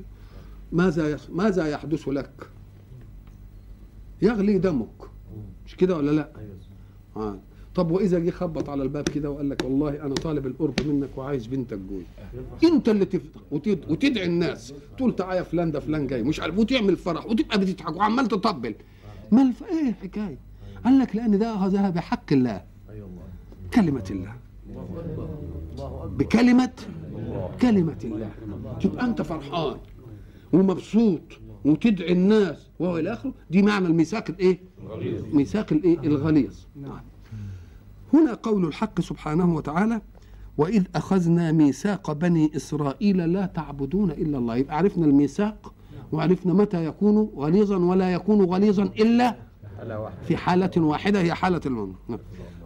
ماذا. 0.73 1.19
ماذا 1.33 1.67
يحدث 1.67 2.09
لك؟ 2.09 2.49
يغلي 4.23 4.59
دمك 4.59 5.11
مش 5.67 5.77
كده 5.77 5.97
ولا 5.97 6.11
لأ؟ 6.11 6.29
آه. 7.17 7.39
طب 7.75 7.91
وإذا 7.91 8.19
جه 8.19 8.31
خبط 8.31 8.69
على 8.69 8.83
الباب 8.83 9.09
كده 9.09 9.31
وقال 9.31 9.49
لك 9.49 9.65
والله 9.65 10.03
أنا 10.03 10.15
طالب 10.15 10.47
القرب 10.47 10.75
منك 10.87 11.09
وعايز 11.17 11.47
بنتك 11.47 11.79
جوي. 11.79 12.03
أنت 12.65 12.89
اللي 12.89 13.05
تفتح 13.05 13.41
وتد... 13.51 13.91
وتدعي 13.91 14.27
الناس. 14.27 14.75
تقول 14.97 15.17
تعالى 15.17 15.37
يا 15.39 15.43
فلان 15.43 15.71
ده 15.71 15.81
فلان 15.81 16.07
جاي 16.07 16.23
مش 16.23 16.41
عارف 16.41 16.59
وتعمل 16.59 16.97
فرح 16.97 17.27
وتبقى 17.27 17.59
بتضحك 17.59 17.97
وعمال 17.97 18.27
تطبل. 18.29 18.75
ما 19.33 19.43
الف... 19.43 19.63
إيه 19.65 19.89
الحكاية؟ 19.89 20.39
قال 20.85 20.99
لك 20.99 21.17
لأن 21.17 21.39
ده 21.39 21.55
اخذها 21.55 21.91
بحق 21.91 22.33
الله. 22.33 22.63
كلمة 23.75 24.05
الله. 24.11 24.35
بكلمة 26.07 26.73
كلمة 27.63 27.97
الله. 28.05 28.31
تبقى 28.81 29.05
أنت 29.05 29.23
فرحان 29.23 29.77
ومبسوط 30.53 31.21
وتدعي 31.65 32.13
الناس 32.13 32.69
وهو 32.79 32.99
إلى 32.99 33.13
آخره 33.13 33.35
دي 33.51 33.63
معنى 33.63 33.87
الميثاق 33.87 34.25
الإيه؟ 34.31 34.59
ميثاق 35.33 35.73
الإيه؟ 35.73 35.99
الغليظ. 35.99 36.57
نعم. 36.83 37.01
هنا 38.15 38.35
قول 38.35 38.65
الحق 38.67 39.01
سبحانه 39.01 39.55
وتعالى 39.55 40.01
وإذ 40.59 40.85
أخذنا 40.95 41.53
ميثاق 41.53 42.13
بني 42.13 42.51
إسرائيل 42.57 43.33
لا 43.33 43.47
تعبدون 43.47 44.11
إلا 44.11 44.39
الله. 44.39 44.57
يبقى 44.57 44.77
عرفنا 44.77 45.07
الميثاق 45.07 45.75
وعرفنا 46.13 46.53
متى 46.55 46.85
يكون 46.85 47.19
غليظا 47.37 47.77
ولا 47.77 48.13
يكون 48.13 48.43
غليظا 48.45 48.83
إلا 48.83 49.37
في 50.29 50.37
حالة 50.37 50.71
واحدة 50.77 51.21
هي 51.21 51.35
حالة 51.35 51.61
المؤمن 51.67 51.95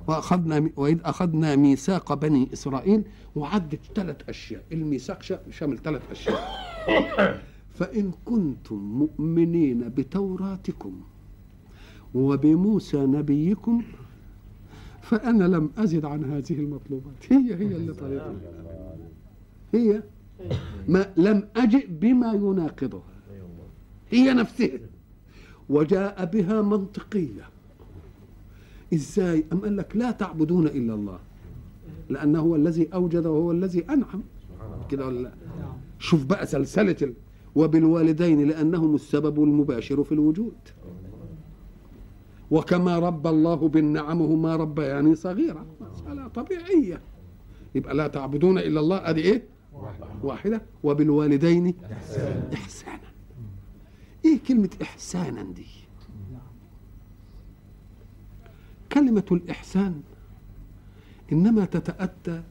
وأخذنا 0.09 0.71
وإذ 0.77 0.99
أخذنا 1.05 1.57
ميثاق 1.57 2.15
بني 2.15 2.49
إسرائيل 2.53 3.05
وعدت 3.37 3.81
ثلاث 3.95 4.17
أشياء. 4.29 4.63
الميثاق 4.73 5.23
شا- 5.23 5.51
شامل 5.51 5.79
ثلاث 5.79 6.03
أشياء. 6.11 6.41
فإن 7.79 8.13
كنتم 8.25 8.77
مؤمنين 8.77 9.89
بتوراتكم 9.89 10.93
وبموسى 12.15 12.97
نبيكم 13.07 13.83
فأنا 15.03 15.45
لم 15.45 15.71
أزد 15.79 16.05
عن 16.05 16.25
هذه 16.25 16.61
المطلوبات. 16.61 17.15
هي 17.31 17.55
هي 17.55 17.77
اللي 17.77 17.93
طلبها 17.93 18.35
هي 19.75 20.03
ما 20.89 21.13
لم 21.17 21.49
أجئ 21.57 21.87
بما 21.87 22.33
يناقضها. 22.33 23.03
هي 24.11 24.35
نفسها. 24.35 24.79
وجاء 25.69 26.25
بها 26.25 26.63
منطقية. 26.63 27.49
إزاي؟ 28.95 29.45
أم 29.53 29.61
قال 29.61 29.77
لك 29.77 29.97
لا 29.97 30.11
تعبدون 30.11 30.67
إلا 30.67 30.95
الله. 30.95 31.19
لأنه 32.11 32.41
هو 32.41 32.57
الذي 32.57 32.89
أوجد 32.95 33.27
وهو 33.27 33.53
الذي 33.53 33.85
أنعم. 33.91 34.23
كده 34.91 35.07
ولا 35.07 35.21
لا؟ 35.21 35.33
شوف 35.99 36.25
بقى 36.25 36.47
سلسلة 36.47 36.97
ال... 37.03 37.13
وبالوالدين 37.55 38.49
لأنهم 38.49 38.95
السبب 38.95 39.43
المباشر 39.43 40.05
في 40.05 40.13
الوجود. 40.13 40.55
وكما 42.53 42.99
ربى 42.99 43.29
الله 43.29 43.55
بالنعم 43.55 44.43
ما 44.43 44.57
ربى 44.57 44.83
يعني 44.83 45.15
صغيرة. 45.15 45.67
مسألة 45.81 46.29
طبيعية. 46.29 47.01
يبقى 47.75 47.95
لا 47.95 48.07
تعبدون 48.07 48.59
إلا 48.59 48.81
الله. 48.81 49.11
أدي 49.11 49.21
إيه؟ 49.21 49.43
واحدة. 50.23 50.63
وبالوالدين 50.85 51.75
إحسانا. 52.55 53.01
إيه 54.25 54.39
كلمة 54.49 54.71
إحسانا 54.83 55.43
دي؟ 55.43 55.67
كلمة 58.93 59.25
الإحسان 59.33 60.01
إنما 61.33 61.65
تتأتى 61.65 62.43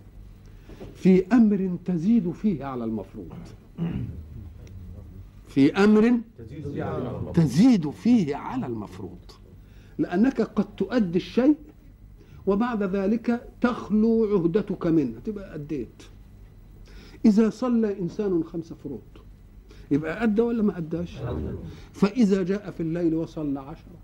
في 0.95 1.25
أمر 1.33 1.77
تزيد 1.85 2.31
فيه 2.31 2.65
على 2.65 2.83
المفروض. 2.83 3.33
في 5.47 5.73
أمر 5.73 6.19
تزيد 7.33 7.89
فيه 7.89 8.35
على 8.35 8.65
المفروض. 8.65 9.31
لأنك 10.01 10.41
قد 10.41 10.75
تؤدي 10.75 11.17
الشيء 11.17 11.55
وبعد 12.47 12.83
ذلك 12.83 13.47
تخلو 13.61 14.25
عهدتك 14.25 14.87
منه. 14.87 15.19
تبقى 15.25 15.55
أديت. 15.55 16.03
إذا 17.25 17.49
صلى 17.49 17.99
إنسان 17.99 18.43
خمس 18.43 18.73
فروض 18.73 19.01
يبقى 19.91 20.23
أدى 20.23 20.41
ولا 20.41 20.63
ما 20.63 20.77
أداش؟ 20.77 21.17
فإذا 21.93 22.43
جاء 22.43 22.71
في 22.71 22.83
الليل 22.83 23.15
وصلى 23.15 23.59
عشرة 23.59 23.97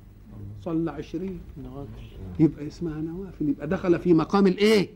صلى 0.65 0.91
عشرين 0.91 1.39
يبقى 2.39 2.67
اسمها 2.67 3.01
نوافل 3.01 3.49
يبقى 3.49 3.67
دخل 3.67 3.99
في 3.99 4.13
مقام 4.13 4.47
الإيه؟ 4.47 4.89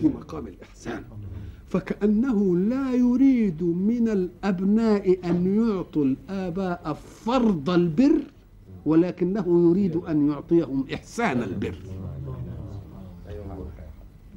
في 0.00 0.06
مقام 0.06 0.46
الإحسان. 0.46 1.04
فكأنه 1.68 2.56
لا 2.56 2.94
يريد 2.94 3.62
من 3.62 4.08
الأبناء 4.08 5.30
أن 5.30 5.54
يعطوا 5.68 6.04
الآباء 6.04 6.92
فرض 7.24 7.70
البر 7.70 8.20
ولكنه 8.86 9.70
يريد 9.70 9.96
أن 9.96 10.30
يعطيهم 10.30 10.86
إحسان 10.94 11.42
البر. 11.42 11.74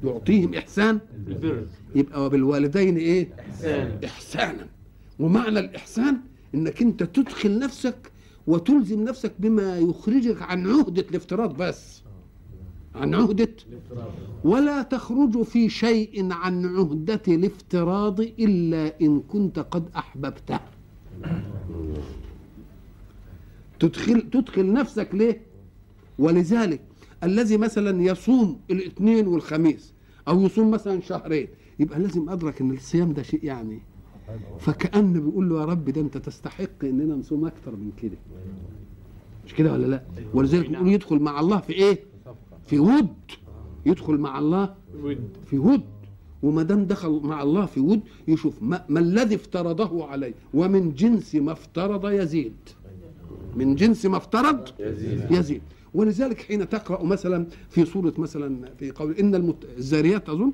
يعطيهم 0.04 0.54
إحسان 0.54 1.00
البر. 1.28 1.66
يبقى 1.94 2.26
وبالوالدين 2.26 2.96
إيه؟ 2.96 3.28
إحسان 3.40 3.98
إحسانا. 4.04 4.66
ومعنى 5.18 5.58
الإحسان 5.58 6.16
إنك 6.54 6.82
أنت 6.82 7.02
تدخل 7.02 7.58
نفسك 7.58 8.12
وتلزم 8.46 9.04
نفسك 9.04 9.32
بما 9.38 9.78
يخرجك 9.78 10.42
عن 10.42 10.66
عهدة 10.66 11.04
الافتراض 11.10 11.56
بس. 11.62 12.02
عن 12.94 13.14
عهدة. 13.14 13.48
ولا 14.44 14.82
تخرج 14.82 15.42
في 15.42 15.68
شيء 15.68 16.32
عن 16.32 16.66
عهدة 16.66 17.22
الافتراض 17.28 18.20
إلا 18.20 19.00
إن 19.00 19.20
كنت 19.20 19.58
قد 19.58 19.84
أحببته. 19.96 20.60
تدخل 23.80 24.30
تدخل 24.30 24.72
نفسك 24.72 25.08
ليه؟ 25.14 25.40
ولذلك 26.18 26.80
الذي 27.24 27.56
مثلا 27.56 28.02
يصوم 28.02 28.60
الاثنين 28.70 29.26
والخميس 29.26 29.92
أو 30.28 30.40
يصوم 30.42 30.70
مثلا 30.70 31.00
شهرين 31.00 31.48
يبقى 31.78 31.98
لازم 32.00 32.28
أدرك 32.30 32.60
إن 32.60 32.70
الصيام 32.70 33.12
ده 33.12 33.22
شيء 33.22 33.44
يعني. 33.44 33.80
فكأن 34.58 35.12
بيقول 35.12 35.48
له 35.48 35.60
يا 35.60 35.64
رب 35.64 35.84
ده 35.90 36.00
أنت 36.00 36.16
تستحق 36.18 36.84
إننا 36.84 37.14
نصوم 37.14 37.46
أكتر 37.46 37.76
من 37.76 37.90
كده. 38.02 38.16
مش 39.46 39.54
كده 39.54 39.72
ولا 39.72 39.86
لا؟ 39.86 40.02
ولذلك 40.34 40.68
بيقول 40.68 40.88
يدخل 40.92 41.18
مع 41.18 41.40
الله 41.40 41.60
في 41.60 41.72
إيه؟ 41.72 41.98
في 42.66 42.78
ود. 42.78 43.08
يدخل 43.86 44.18
مع 44.18 44.38
الله 44.38 44.74
في 45.46 45.58
ود. 45.58 45.82
وما 46.42 46.62
دام 46.62 46.84
دخل 46.84 47.20
مع 47.24 47.42
الله 47.42 47.66
في 47.66 47.80
ود 47.80 48.00
يشوف 48.28 48.62
ما, 48.62 48.84
ما 48.88 49.00
الذي 49.00 49.34
افترضه 49.34 50.06
عليه 50.06 50.34
ومن 50.54 50.94
جنس 50.94 51.34
ما 51.34 51.52
افترض 51.52 52.08
يزيد. 52.10 52.54
من 53.56 53.74
جنس 53.74 54.06
ما 54.06 54.16
افترض 54.16 54.68
يزيد, 54.80 55.30
يزيد. 55.30 55.62
ولذلك 55.94 56.40
حين 56.42 56.68
تقرأ 56.68 57.04
مثلا 57.04 57.46
في 57.70 57.84
سورة 57.84 58.14
مثلا 58.18 58.70
في 58.78 58.90
قول 58.90 59.12
إن 59.12 59.34
المت... 59.34 59.64
الزاريات 59.78 60.28
اظن 60.28 60.52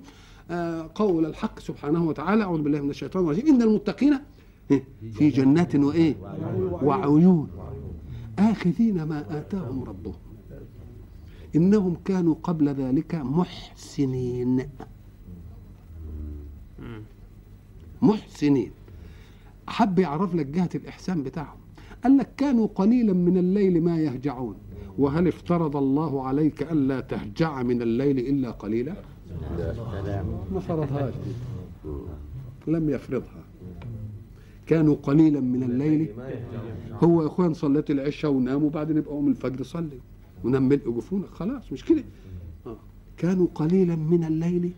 آه 0.50 0.90
قول 0.94 1.26
الحق 1.26 1.60
سبحانه 1.60 2.04
وتعالى 2.04 2.42
أعوذ 2.42 2.62
بالله 2.62 2.80
من 2.80 2.90
الشيطان 2.90 3.24
الرجيم 3.24 3.46
إن 3.46 3.62
المتقين 3.62 4.18
إيه؟ 4.70 4.84
في 5.12 5.28
جنات 5.30 5.76
وإيه؟ 5.76 6.14
وعيون. 6.82 7.48
آخذين 8.38 9.02
ما 9.02 9.38
آتاهم 9.38 9.84
ربهم. 9.84 10.14
إنهم 11.56 11.96
كانوا 12.04 12.34
قبل 12.42 12.68
ذلك 12.68 13.14
محسنين. 13.14 14.68
محسنين. 18.02 18.70
حب 19.68 19.98
يعرف 19.98 20.34
لك 20.34 20.46
جهة 20.46 20.70
الإحسان 20.74 21.22
بتاعهم. 21.22 21.58
قال 22.04 22.16
لك 22.16 22.28
كانوا 22.36 22.66
قليلا 22.74 23.12
من 23.12 23.38
الليل 23.38 23.82
ما 23.82 23.98
يهجعون. 23.98 24.56
وهل 24.98 25.28
افترض 25.28 25.76
الله 25.76 26.26
عليك 26.26 26.62
الا 26.62 27.00
تهجع 27.00 27.62
من 27.62 27.82
الليل 27.82 28.18
إلا 28.18 28.50
قليلا؟ 28.50 28.94
ما 30.52 30.60
فرضهاش. 30.60 31.14
لم 32.66 32.90
يفرضها. 32.90 33.44
كانوا 34.66 34.94
قليلا 35.02 35.40
من 35.40 35.62
الليل. 35.62 36.08
هو 36.92 37.22
يا 37.22 37.26
أخوان 37.26 37.54
صليت 37.54 37.90
العشاء 37.90 38.30
ونام 38.30 38.64
وبعدين 38.64 38.96
يبقى 38.96 39.10
قوم 39.10 39.28
الفجر 39.28 39.62
صلي. 39.64 39.98
ونام 40.44 40.68
ملء 40.68 40.90
جفونك 40.90 41.26
خلاص 41.26 41.72
مش 41.72 41.84
كده. 41.84 42.04
آه. 42.66 42.76
كانوا 43.16 43.46
قليلا 43.54 43.96
من 43.96 44.24
الليل. 44.24 44.72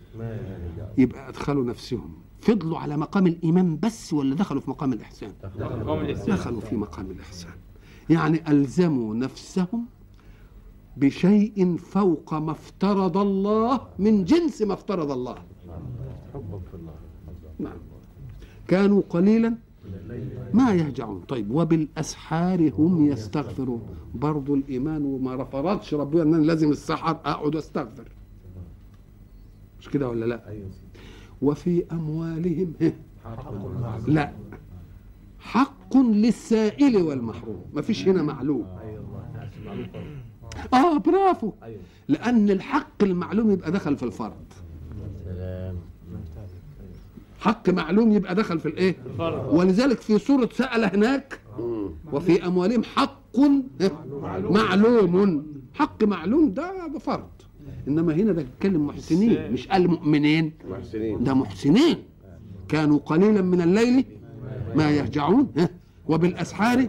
يبقى 0.98 1.28
أدخلوا 1.28 1.64
نفسهم. 1.64 2.10
فضلوا 2.46 2.78
على 2.78 2.96
مقام 2.96 3.26
الايمان 3.26 3.78
بس 3.82 4.12
ولا 4.12 4.34
دخلوا 4.34 4.60
في 4.60 4.70
مقام 4.70 4.92
الإحسان؟ 4.92 5.32
دخلوا 6.28 6.60
في 6.60 6.76
مقام 6.76 7.10
الإحسان. 7.10 7.50
يعني 8.10 8.50
ألزموا 8.50 9.14
نفسهم 9.14 9.86
بشيء 10.96 11.76
فوق 11.76 12.34
ما 12.34 12.52
افترض 12.52 13.16
الله 13.16 13.80
من 13.98 14.24
جنس 14.24 14.62
ما 14.62 14.74
افترض 14.74 15.10
الله. 15.10 15.34
نعم. 17.58 17.78
كانوا 18.68 19.02
قليلا؟ 19.08 19.56
ما 20.54 20.74
يهجعون. 20.74 21.20
طيب 21.20 21.50
وبالأسحار 21.50 22.72
هم 22.78 23.06
يستغفرون. 23.06 23.82
برضو 24.14 24.54
الإيمان 24.54 25.04
وما 25.04 25.44
فرضش 25.44 25.94
ربنا 25.94 26.22
أن 26.22 26.34
أنا 26.34 26.42
لازم 26.42 26.70
السحر 26.70 27.10
أقعد 27.10 27.56
أستغفر. 27.56 28.08
مش 29.80 29.88
كده 29.88 30.08
ولا 30.08 30.24
لا؟ 30.24 30.56
وفي 31.42 31.84
أموالهم. 31.92 32.72
لا. 34.08 34.32
حق 35.40 35.96
للسائل 35.96 36.96
والمحروم. 36.96 37.64
ما 37.74 37.82
فيش 37.82 38.08
هنا 38.08 38.22
معلوم. 38.22 38.66
آه 40.74 40.98
برافو. 40.98 41.52
لأن 42.08 42.50
الحق 42.50 43.02
المعلوم 43.02 43.50
يبقى 43.50 43.72
دخل 43.72 43.96
في 43.96 44.02
الفرض 44.02 44.32
حق 47.40 47.70
معلوم 47.70 48.12
يبقى 48.12 48.34
دخل 48.34 48.58
في 48.58 48.66
الإيه؟ 48.68 48.96
ولذلك 49.52 50.00
في 50.00 50.18
سورة 50.18 50.48
سأل 50.52 50.84
هناك 50.84 51.40
وفي 52.12 52.46
أموالهم 52.46 52.82
حق 52.84 53.38
معلوم. 54.50 55.02
حق 55.74 56.04
معلوم 56.04 56.54
ده 56.54 56.86
بفرض 56.86 57.28
إنما 57.88 58.14
هنا 58.14 58.32
ده 58.32 58.42
بيتكلم 58.42 58.86
محسنين 58.86 59.52
مش 59.52 59.68
قال 59.68 59.88
مؤمنين 59.88 60.52
محسنين. 60.70 61.24
ده 61.24 61.34
محسنين. 61.34 61.96
كانوا 62.68 62.98
قليلا 62.98 63.42
من 63.42 63.60
الليل 63.60 64.04
ما 64.74 64.90
يهجعون 64.90 65.52
ها؟ 65.56 65.68
وبالأسحار 66.08 66.86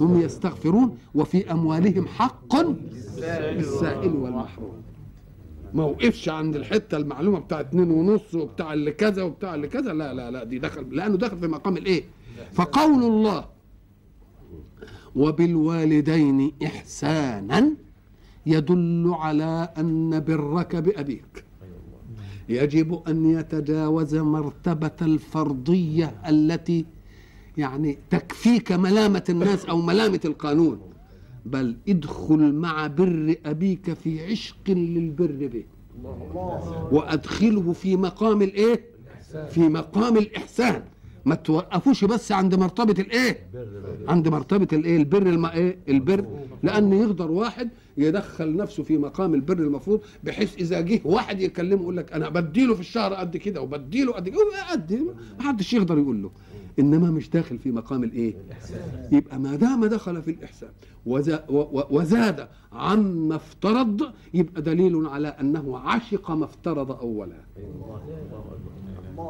هم 0.00 0.20
يستغفرون 0.20 0.98
وفي 1.14 1.52
أموالهم 1.52 2.06
حق 2.06 2.56
للسائل 3.30 4.12
والمحروم. 4.16 4.72
ما 5.74 5.84
وقفش 5.84 6.28
عند 6.28 6.56
الحتة 6.56 6.96
المعلومة 6.96 7.38
بتاع 7.38 7.60
اتنين 7.60 7.90
ونص 7.90 8.34
وبتاع 8.34 8.72
اللي 8.72 8.92
كذا 8.92 9.22
وبتاع 9.22 9.54
اللي 9.54 9.68
كذا. 9.68 9.92
لا 9.92 10.14
لا 10.14 10.30
لا 10.30 10.44
دي 10.44 10.58
دخل 10.58 10.96
لأنه 10.96 11.16
دخل 11.16 11.38
في 11.38 11.46
مقام 11.46 11.76
الإيه؟ 11.76 12.04
فقول 12.52 13.04
الله 13.04 13.44
وبالوالدين 15.16 16.52
إحسانا. 16.64 17.72
يدل 18.46 19.10
على 19.18 19.68
أن 19.78 20.20
برك 20.20 20.76
بأبيك. 20.76 21.44
يجب 22.48 23.02
أن 23.08 23.30
يتجاوز 23.30 24.14
مرتبة 24.14 24.96
الفرضية 25.02 26.14
التي 26.28 26.84
يعني 27.56 27.98
تكفيك 28.10 28.72
ملامة 28.72 29.24
الناس 29.28 29.64
أو 29.64 29.80
ملامة 29.80 30.20
القانون. 30.24 30.78
بل 31.46 31.76
ادخل 31.88 32.52
مع 32.52 32.86
بر 32.86 33.34
أبيك 33.46 33.92
في 33.92 34.24
عشق 34.24 34.56
للبر 34.68 35.48
به. 35.52 35.64
وأدخله 36.92 37.72
في 37.72 37.96
مقام 37.96 38.42
الإيه؟ 38.42 38.80
في 39.50 39.60
مقام 39.60 40.16
الإحسان. 40.16 40.82
ما 41.24 41.34
توقفوش 41.34 42.04
بس 42.04 42.32
عند 42.32 42.54
مرتبة 42.54 43.02
الإيه؟ 43.02 43.46
عند 44.08 44.28
مرتبة 44.28 44.68
الإيه؟ 44.72 44.96
البر 44.96 45.22
الم... 45.22 45.46
إيه؟ 45.46 45.78
البر. 45.88 46.26
لأن 46.62 46.92
يقدر 46.92 47.30
واحد 47.30 47.70
يدخل 47.98 48.56
نفسه 48.56 48.82
في 48.82 48.98
مقام 48.98 49.34
البر 49.34 49.58
المفروض 49.58 50.00
بحيث 50.24 50.54
إذا 50.56 50.80
جه 50.80 51.00
واحد 51.04 51.40
يكلمه 51.40 51.82
يقول 51.82 51.96
لك 51.96 52.12
أنا 52.12 52.28
بديله 52.28 52.74
في 52.74 52.80
الشهر 52.80 53.14
قد 53.14 53.36
كده 53.36 53.60
وبديله 53.62 54.12
قد 54.12 54.28
كده 54.28 54.40
قد 54.72 54.92
ما 55.38 55.42
حدش 55.44 55.72
يقدر 55.74 55.98
يقول 55.98 56.22
له. 56.22 56.30
إنما 56.78 57.10
مش 57.10 57.30
داخل 57.30 57.58
في 57.58 57.70
مقام 57.70 58.04
الإيه؟ 58.04 58.34
يبقى 59.12 59.38
ما 59.38 59.56
دام 59.56 59.86
دخل 59.86 60.22
في 60.22 60.30
الإحسان 60.30 60.68
وزاد 61.90 62.48
عما 62.72 63.36
افترض 63.36 64.02
يبقى 64.34 64.62
دليل 64.62 65.06
على 65.06 65.28
أنه 65.28 65.78
عشق 65.78 66.30
ما 66.30 66.44
افترض 66.44 66.90
اولا. 66.92 67.36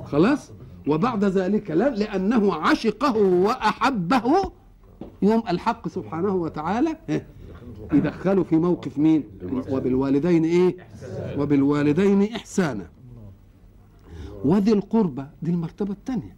خلاص؟ 0.05 0.51
وبعد 0.89 1.25
ذلك 1.25 1.71
لا 1.71 1.89
لأنه 1.91 2.55
عشقه 2.55 3.17
وأحبه 3.17 4.23
يوم 5.23 5.43
الحق 5.49 5.89
سبحانه 5.89 6.35
وتعالى 6.35 6.97
إيه؟ 7.09 7.27
يدخله 7.93 8.43
في 8.43 8.57
موقف 8.57 8.99
مين؟ 8.99 9.25
وبالوالدين 9.71 10.45
إيه؟ 10.45 10.77
وبالوالدين 11.39 12.23
إحسانا. 12.23 12.87
وذي 14.45 14.73
القربى 14.73 15.25
دي 15.43 15.51
المرتبة 15.51 15.93
الثانية. 15.93 16.37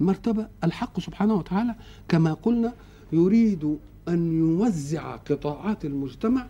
المرتبة 0.00 0.48
الحق 0.64 1.00
سبحانه 1.00 1.34
وتعالى 1.34 1.74
كما 2.08 2.32
قلنا 2.32 2.72
يريد 3.12 3.78
أن 4.08 4.38
يوزع 4.38 5.16
قطاعات 5.16 5.84
المجتمع 5.84 6.46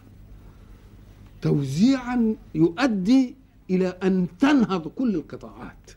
توزيعا 1.43 2.37
يؤدي 2.55 3.35
إلى 3.71 3.89
أن 3.89 4.27
تنهض 4.41 4.89
كل 4.89 5.15
القطاعات. 5.15 5.91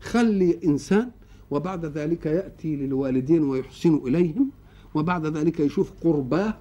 خلي 0.00 0.58
إنسان 0.64 1.10
وبعد 1.50 1.84
ذلك 1.84 2.26
يأتي 2.26 2.76
للوالدين 2.76 3.42
ويحسن 3.42 3.94
إليهم 4.06 4.50
وبعد 4.94 5.26
ذلك 5.26 5.60
يشوف 5.60 5.92
قرباه 6.04 6.54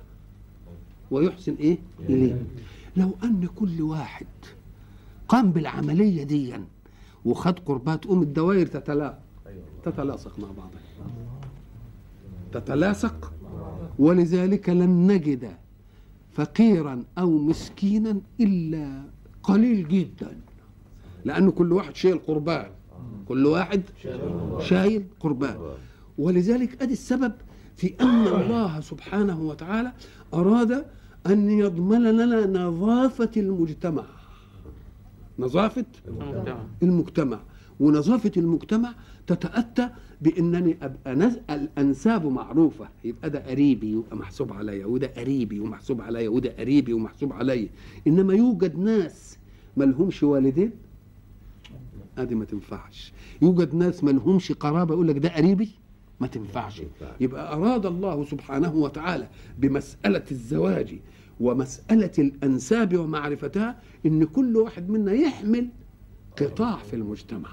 ويحسن 1.14 1.56
إيه؟ 1.60 1.78
إليه. 2.00 2.46
لو 2.98 3.12
أن 3.24 3.48
كل 3.56 3.82
واحد 3.82 4.28
قام 5.28 5.52
بالعملية 5.52 6.24
دي 6.24 6.54
وخد 7.26 7.60
قرباه 7.60 7.96
تقوم 7.96 8.22
الدوائر 8.22 8.68
تتلاقى 8.68 9.18
تتلاصق 9.84 10.40
مع 10.40 10.48
بعضها 10.48 10.82
تتلاصق. 12.54 13.34
ولذلك 14.00 14.70
لن 14.70 15.12
نجد 15.12 15.52
فقيرا 16.34 17.04
أو 17.18 17.38
مسكينا 17.38 18.22
إلا 18.40 19.04
قليل 19.44 19.88
جدا. 19.88 20.38
لأنه 21.26 21.52
كل 21.52 21.74
واحد 21.74 21.96
شايل 21.96 22.20
قربان. 22.28 22.70
كل 23.28 23.46
واحد 23.46 23.82
شايل 24.60 25.04
قربان. 25.20 25.58
ولذلك 26.18 26.82
أدي 26.82 26.94
السبب 26.94 27.34
في 27.78 27.94
أن 28.02 28.28
الله 28.28 28.80
سبحانه 28.80 29.42
وتعالى 29.42 29.92
أراد 30.34 30.86
أن 31.28 31.50
يضمن 31.50 32.04
لنا 32.04 32.68
نظافة 32.68 33.32
المجتمع. 33.38 34.04
نظافة 35.40 35.86
المجتمع. 36.08 36.58
المجتمع. 36.84 37.40
ونظافة 37.80 38.32
المجتمع 38.38 38.94
تتأتى 39.28 39.90
بأنني 40.22 40.78
أبقى 40.82 41.16
نز... 41.16 41.38
الأنساب 41.50 42.26
معروفة. 42.26 42.88
يبقى 43.04 43.30
ده 43.30 43.40
قريبي 43.50 43.92
يبقى 43.92 44.18
محسوب 44.18 44.54
عليا 44.54 44.86
وده 44.86 45.08
قريبي 45.08 45.60
ومحسوب 45.60 46.02
عليا 46.02 46.30
وده 46.30 46.50
قريبي 46.60 46.94
ومحسوب 46.94 47.34
عليا. 47.34 47.70
إنما 48.08 48.34
يوجد 48.34 48.78
ناس 48.80 49.38
ملهمش 49.78 50.24
والدين؟ 50.24 50.72
أدي 52.18 52.36
ما 52.36 52.46
تنفعش. 52.46 53.14
يوجد 53.42 53.76
ناس 53.76 54.04
ملهمش 54.04 54.52
قرابة 54.52 54.94
يقول 54.94 55.08
لك 55.08 55.18
ده 55.18 55.30
قريبي؟ 55.36 55.70
ما 56.24 56.28
تنفعش. 56.28 56.82
يبقى 57.22 57.54
أراد 57.54 57.86
الله 57.86 58.26
سبحانه 58.26 58.76
وتعالى 58.76 59.28
بمسألة 59.58 60.24
الزواج 60.32 61.00
ومسألة 61.40 62.12
الأنساب 62.20 62.98
ومعرفتها 62.98 63.80
إن 64.06 64.24
كل 64.24 64.58
واحد 64.58 64.90
منا 64.90 65.12
يحمل 65.14 65.68
قطاع 66.42 66.78
في 66.78 66.96
المجتمع. 66.96 67.50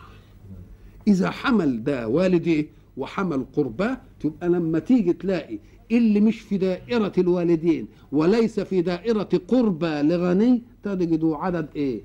إذا 1.09 1.31
حمل 1.31 1.85
ده 1.85 2.09
والديه 2.09 2.66
وحمل 2.97 3.47
قرباه 3.53 4.01
تبقى 4.21 4.49
لما 4.49 4.79
تيجي 4.79 5.12
تلاقي 5.12 5.59
اللي 5.93 6.21
مش 6.21 6.41
في 6.41 6.59
دائرة 6.59 7.12
الوالدين 7.18 7.87
وليس 8.12 8.61
في 8.61 8.83
دائرة 8.83 9.29
قربى 9.49 10.03
لغني 10.03 10.62
تجد 10.83 11.24
عدد 11.24 11.68
إيه؟ 11.76 12.01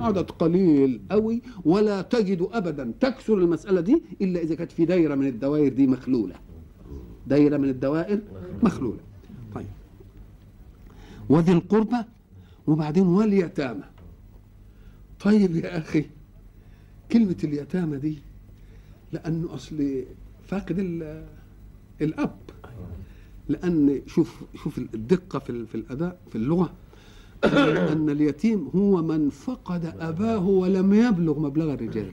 عدد 0.00 0.30
قليل 0.30 1.00
قوي 1.10 1.42
ولا 1.64 2.02
تجد 2.02 2.48
ابدا. 2.52 2.92
تكثر 3.00 3.34
المسألة 3.34 3.80
دي 3.80 4.02
إلا 4.22 4.40
إذا 4.40 4.54
كانت 4.54 4.72
في 4.72 4.84
دائرة 4.84 5.14
من 5.14 5.26
الدوائر 5.26 5.72
دي 5.72 5.86
مخلولة. 5.86 6.34
دائرة 7.26 7.56
من 7.56 7.68
الدوائر 7.68 8.20
مخلولة. 8.62 9.00
طيب. 9.54 9.66
وذي 11.28 11.52
القربى 11.52 11.96
وبعدين 12.66 13.06
واليتامى. 13.06 13.84
طيب 15.20 15.56
يا 15.56 15.78
أخي 15.78 16.04
كلمة 17.12 17.36
اليتامى 17.44 17.96
دي 17.98 18.18
لأنه 19.12 19.54
أصل 19.54 20.04
فاقد 20.46 20.78
ال- 20.78 21.26
الأب. 22.00 22.36
لأن 23.48 24.02
شوف 24.06 24.42
شوف 24.54 24.78
الدقة 24.78 25.38
في 25.38 25.66
في 25.66 25.74
الأداء 25.74 26.18
في 26.30 26.36
اللغة. 26.36 26.72
أن 27.44 28.10
اليتيم 28.10 28.68
هو 28.76 29.02
من 29.02 29.30
فقد 29.30 29.94
أباه 30.00 30.46
ولم 30.48 30.92
يبلغ 30.94 31.38
مبلغ 31.40 31.74
الرجال. 31.74 32.10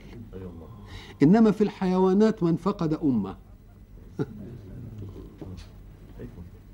إنما 1.22 1.50
في 1.50 1.60
الحيوانات 1.64 2.42
من 2.42 2.56
فقد 2.56 2.94
أمه. 2.94 3.36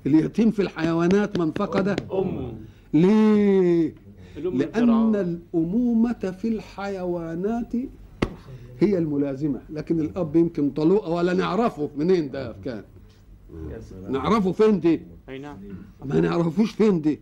اليتيم 0.05 0.51
في 0.51 0.61
الحيوانات 0.61 1.39
من 1.39 1.51
فقد 1.51 1.87
أمه. 2.11 2.53
ليه؟ 2.93 3.95
لأن. 4.37 5.15
الأمومة 5.15 6.13
في 6.13 6.47
الحيوانات 6.47 7.73
هي 8.79 8.97
الملازمة. 8.97 9.61
لكن 9.69 9.99
الأب 9.99 10.35
يمكن 10.35 10.69
طلوقة 10.69 11.09
ولا 11.11 11.33
نعرفه 11.33 11.89
منين 11.97 12.31
ده 12.31 12.55
كان. 12.65 12.83
نعرفه 14.09 14.51
فين 14.51 14.79
دي؟ 14.79 15.01
نعم. 15.41 15.57
ما 16.05 16.19
نعرفوش 16.19 16.71
فين 16.71 17.01
دي. 17.01 17.19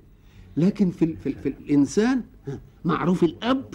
لكن 0.57 0.89
في, 0.91 1.05
ال- 1.05 1.17
في, 1.17 1.29
ال- 1.29 1.35
في 1.43 1.49
الإنسان 1.49 2.21
ها، 2.47 2.59
معروف 2.85 3.23
الأب 3.23 3.65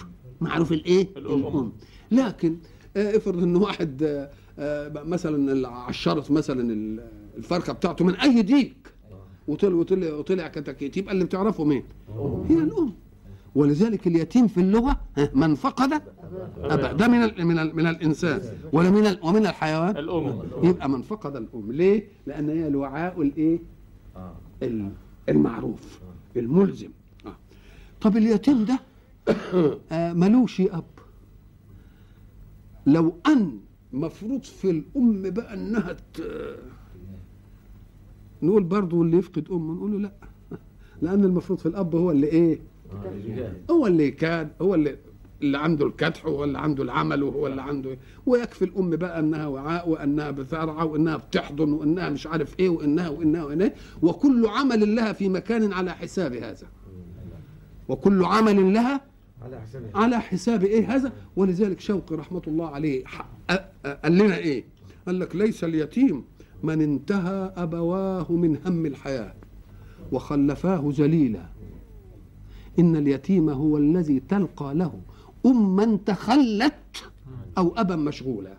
معروف 0.41 0.71
الإيه؟ 0.71 1.07
الأم. 1.17 1.39
الأم. 1.47 1.71
لكن 2.11 2.57
آه، 2.97 3.17
افرض 3.17 3.43
إن 3.43 3.55
واحد 3.55 4.03
آه، 4.03 4.29
آه، 4.59 5.03
مثلا 5.03 5.67
عشرت 5.69 6.31
مثلا 6.31 6.73
ال- 6.73 7.07
الفرخة 7.37 7.73
بتاعته 7.73 8.05
من 8.05 8.15
أي 8.15 8.41
ديك 8.41 8.75
وطلع 9.47 9.75
وطلع 9.75 10.13
وطلع 10.13 10.47
كتاكيت 10.47 10.97
يبقى 10.97 11.13
اللي 11.13 11.25
بتعرفه 11.25 11.63
مين؟ 11.63 11.83
هي 12.49 12.55
الأم. 12.57 12.93
ولذلك 13.55 14.07
اليتيم 14.07 14.47
في 14.47 14.61
اللغة 14.61 14.99
من 15.33 15.55
فقد 15.55 16.01
ابا 16.57 16.91
ده 16.93 17.07
من 17.07 17.23
ال 17.23 17.45
من 17.45 17.59
ال 17.59 17.75
من 17.75 17.87
الإنسان 17.87 18.41
ولا 18.73 18.89
من 18.91 19.05
ال 19.07 19.19
ومن 19.23 19.45
الحيوان. 19.47 19.97
الأم. 19.97 20.41
يبقى 20.63 20.89
من 20.89 21.01
فقد 21.01 21.35
الأم. 21.35 21.71
ليه؟ 21.71 22.07
لأن 22.27 22.49
هي 22.49 22.67
الوعاء 22.67 23.21
الإيه؟ 23.21 23.59
ال- 24.63 24.91
المعروف. 25.29 25.99
الملزم. 26.39 26.89
آه. 27.25 27.35
طب 28.01 28.17
اليتيم 28.17 28.65
ده 28.65 28.79
آه، 29.91 30.13
ملوش 30.13 30.61
اب 30.61 30.83
لو 32.85 33.13
أن 33.27 33.59
مفروض 33.93 34.43
في 34.43 34.69
الأم 34.69 35.29
بقى 35.29 35.53
إنها 35.53 35.93
ت... 35.93 36.21
نقول 38.43 38.63
برضه 38.63 39.01
اللي 39.01 39.17
يفقد 39.17 39.47
امه 39.51 39.73
نقول 39.73 39.91
له 39.91 39.99
لأ. 39.99 40.11
لأن 41.01 41.23
المفروض 41.23 41.59
في 41.59 41.65
الأب 41.65 41.95
هو 41.95 42.11
اللي 42.11 42.27
إيه؟ 42.27 42.59
هو 43.71 43.87
اللي 43.87 44.11
كان 44.11 44.49
هو 44.61 44.75
اللي 44.75 44.97
اللي 45.41 45.57
عنده 45.57 45.85
الكدح 45.85 46.25
وهو 46.25 46.43
اللي 46.43 46.59
عنده 46.59 46.83
العمل 46.83 47.23
وهو 47.23 47.47
اللي 47.47 47.61
عنده 47.61 47.89
إيه. 47.89 47.97
ويكفي 48.25 48.65
الأم 48.65 48.89
بقى 48.89 49.19
إنها 49.19 49.47
وعاء 49.47 49.89
وإنها 49.89 50.31
بترعى 50.31 50.85
وإنها 50.87 51.17
بتحضن 51.17 51.73
وإنها 51.73 52.09
مش 52.09 52.27
عارف 52.27 52.59
إيه 52.59 52.69
وإنها 52.69 53.09
وإنها 53.09 53.43
وإنها 53.43 53.71
وكل 54.01 54.45
عمل 54.47 54.95
لها 54.95 55.13
في 55.13 55.29
مكان 55.29 55.73
على 55.73 55.91
حساب 55.93 56.33
هذا. 56.33 56.67
وكل 57.87 58.23
عمل 58.25 58.73
لها 58.73 59.01
على 59.41 59.61
حساب 59.61 59.89
على 59.95 60.19
حساب 60.21 60.63
إيه 60.63 60.95
هذا؟ 60.95 61.11
ولذلك 61.35 61.79
شوقي 61.79 62.15
رحمة 62.15 62.41
الله 62.47 62.67
عليه 62.69 63.03
قال 64.03 64.11
لنا 64.17 64.37
إيه؟ 64.37 64.63
قال 65.07 65.19
لك 65.19 65.35
ليس 65.35 65.63
اليتيم 65.63 66.23
من 66.63 66.81
انتهى 66.81 67.53
أبواه 67.57 68.31
من 68.31 68.57
هم 68.65 68.85
الحياة 68.85 69.33
وخلفاه 70.11 70.91
ذليلا. 70.97 71.45
إن 72.79 72.95
اليتيم 72.95 73.49
هو 73.49 73.77
الذي 73.77 74.19
تلقى 74.19 74.75
له 74.75 75.01
أما 75.47 75.97
تخلت 76.05 76.73
أو 77.57 77.73
أبا 77.77 77.95
مشغولا 77.95 78.53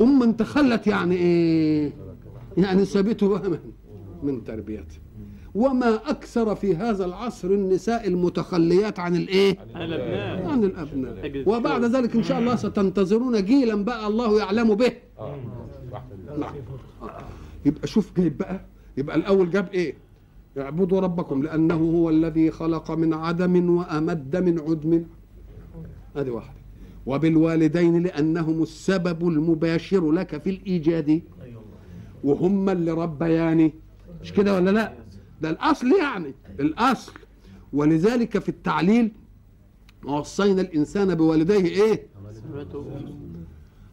أما 0.00 0.32
تخلت 0.32 0.86
يعني 0.86 1.14
إيه؟ 1.14 1.92
يعني 2.58 2.84
سابته 2.84 3.48
من, 3.48 3.58
من 4.22 4.44
تربيته 4.44 4.96
وما 5.54 5.94
أكثر 5.94 6.54
في 6.54 6.76
هذا 6.76 7.04
العصر 7.04 7.48
النساء 7.48 8.08
المتخليات 8.08 8.98
عن 8.98 9.16
الإيه؟ 9.16 9.58
على 9.74 9.84
الأبناء. 9.84 10.50
عن 10.52 10.64
الأبناء. 10.64 11.42
وبعد 11.48 11.84
ذلك 11.84 12.16
إن 12.16 12.22
شاء 12.22 12.38
الله 12.38 12.56
ستنتظرون 12.56 13.44
جيلا 13.44 13.84
بقى 13.84 14.06
الله 14.06 14.38
يعلم 14.38 14.74
به. 14.74 14.92
نعم. 16.38 16.54
يبقى 17.66 17.86
شوف 17.86 18.16
جايب 18.16 18.38
بقى. 18.38 18.60
يبقى 18.96 19.16
الأول 19.16 19.50
جاب 19.50 19.68
إيه؟ 19.74 19.94
اعبدوا 20.58 21.00
ربكم 21.00 21.42
لأنه 21.42 21.74
هو 21.74 22.10
الذي 22.10 22.50
خلق 22.50 22.90
من 22.90 23.14
عدم 23.14 23.70
وأمد 23.76 24.36
من 24.36 24.58
عدم. 24.58 25.04
هذه 26.16 26.30
واحدة. 26.30 26.56
وبالوالدين 27.06 28.02
لأنهم 28.02 28.62
السبب 28.62 29.28
المباشر 29.28 30.12
لك 30.12 30.42
في 30.42 30.50
الإيجاد. 30.50 31.22
وهم 32.24 32.70
اللي 32.70 32.90
ربياني. 32.90 33.72
مش 34.22 34.32
كده 34.32 34.54
ولا 34.54 34.70
لا؟ 34.70 34.92
ده 35.42 35.50
الأصل 35.50 35.86
يعني 35.92 36.34
الأصل. 36.60 37.12
ولذلك 37.72 38.38
في 38.38 38.48
التعليل 38.48 39.12
وصينا 40.04 40.60
الإنسان 40.60 41.14
بوالديه 41.14 41.64
إيه؟ 41.64 42.06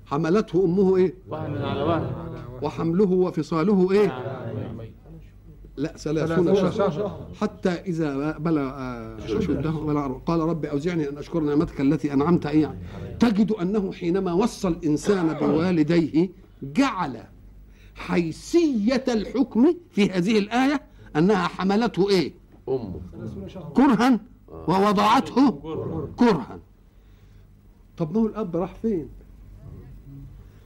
حملته 0.06 0.66
أمه 0.66 0.98
إيه؟ 0.98 1.14
وحمله 2.62 3.12
وفصاله 3.12 3.92
إيه؟ 3.92 4.08
لا 5.78 5.98
ثلاثون 5.98 6.56
شهرا 6.72 7.28
حتى 7.42 7.70
إذا 7.70 8.38
بلغ 8.38 8.70
أشده 9.26 9.72
بلغ- 9.72 10.18
قال 10.26 10.40
رب 10.40 10.66
أوزعني 10.66 11.10
أن 11.10 11.18
أشكر 11.18 11.40
نعمتك 11.40 11.82
التي 11.82 12.14
أنعمت 12.14 12.46
علي. 12.46 12.74
تجد 13.20 13.52
أنه 13.52 13.92
حينما 13.92 14.34
وصى 14.34 14.68
الإنسان 14.68 15.34
بوالديه 15.34 16.30
جعل 16.64 17.24
حيثية 17.96 19.04
الحكم 19.08 19.76
في 19.92 20.10
هذه 20.10 20.38
الآية 20.40 20.82
أنها 21.16 21.48
حملته 21.48 22.10
إيه؟ 22.10 22.34
أمه. 22.70 23.02
كرها 23.74 24.20
ووضعته 24.68 25.52
كرها. 26.16 26.60
طب 27.98 28.14
ما 28.14 28.22
هو 28.22 28.28
الأب 28.28 28.56
راح 28.56 28.76
فين؟ 28.76 29.08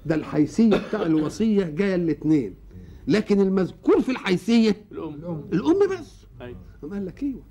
ده 0.06 0.16
الحيثية 0.16 0.70
بتاع 0.78 1.02
الوصية 1.02 1.64
جاية 1.64 1.96
الاثنين 1.96 2.54
لكن 3.08 3.42
المذكور 3.42 4.02
في 4.02 4.12
الحيثية 4.12 4.76
الأم. 4.92 5.42
الأم. 5.54 5.80
بس. 6.00 6.26
أيوة. 6.42 6.58
أم 6.84 6.94
قال 6.94 7.06
لك 7.06 7.24
أيوه. 7.24 7.42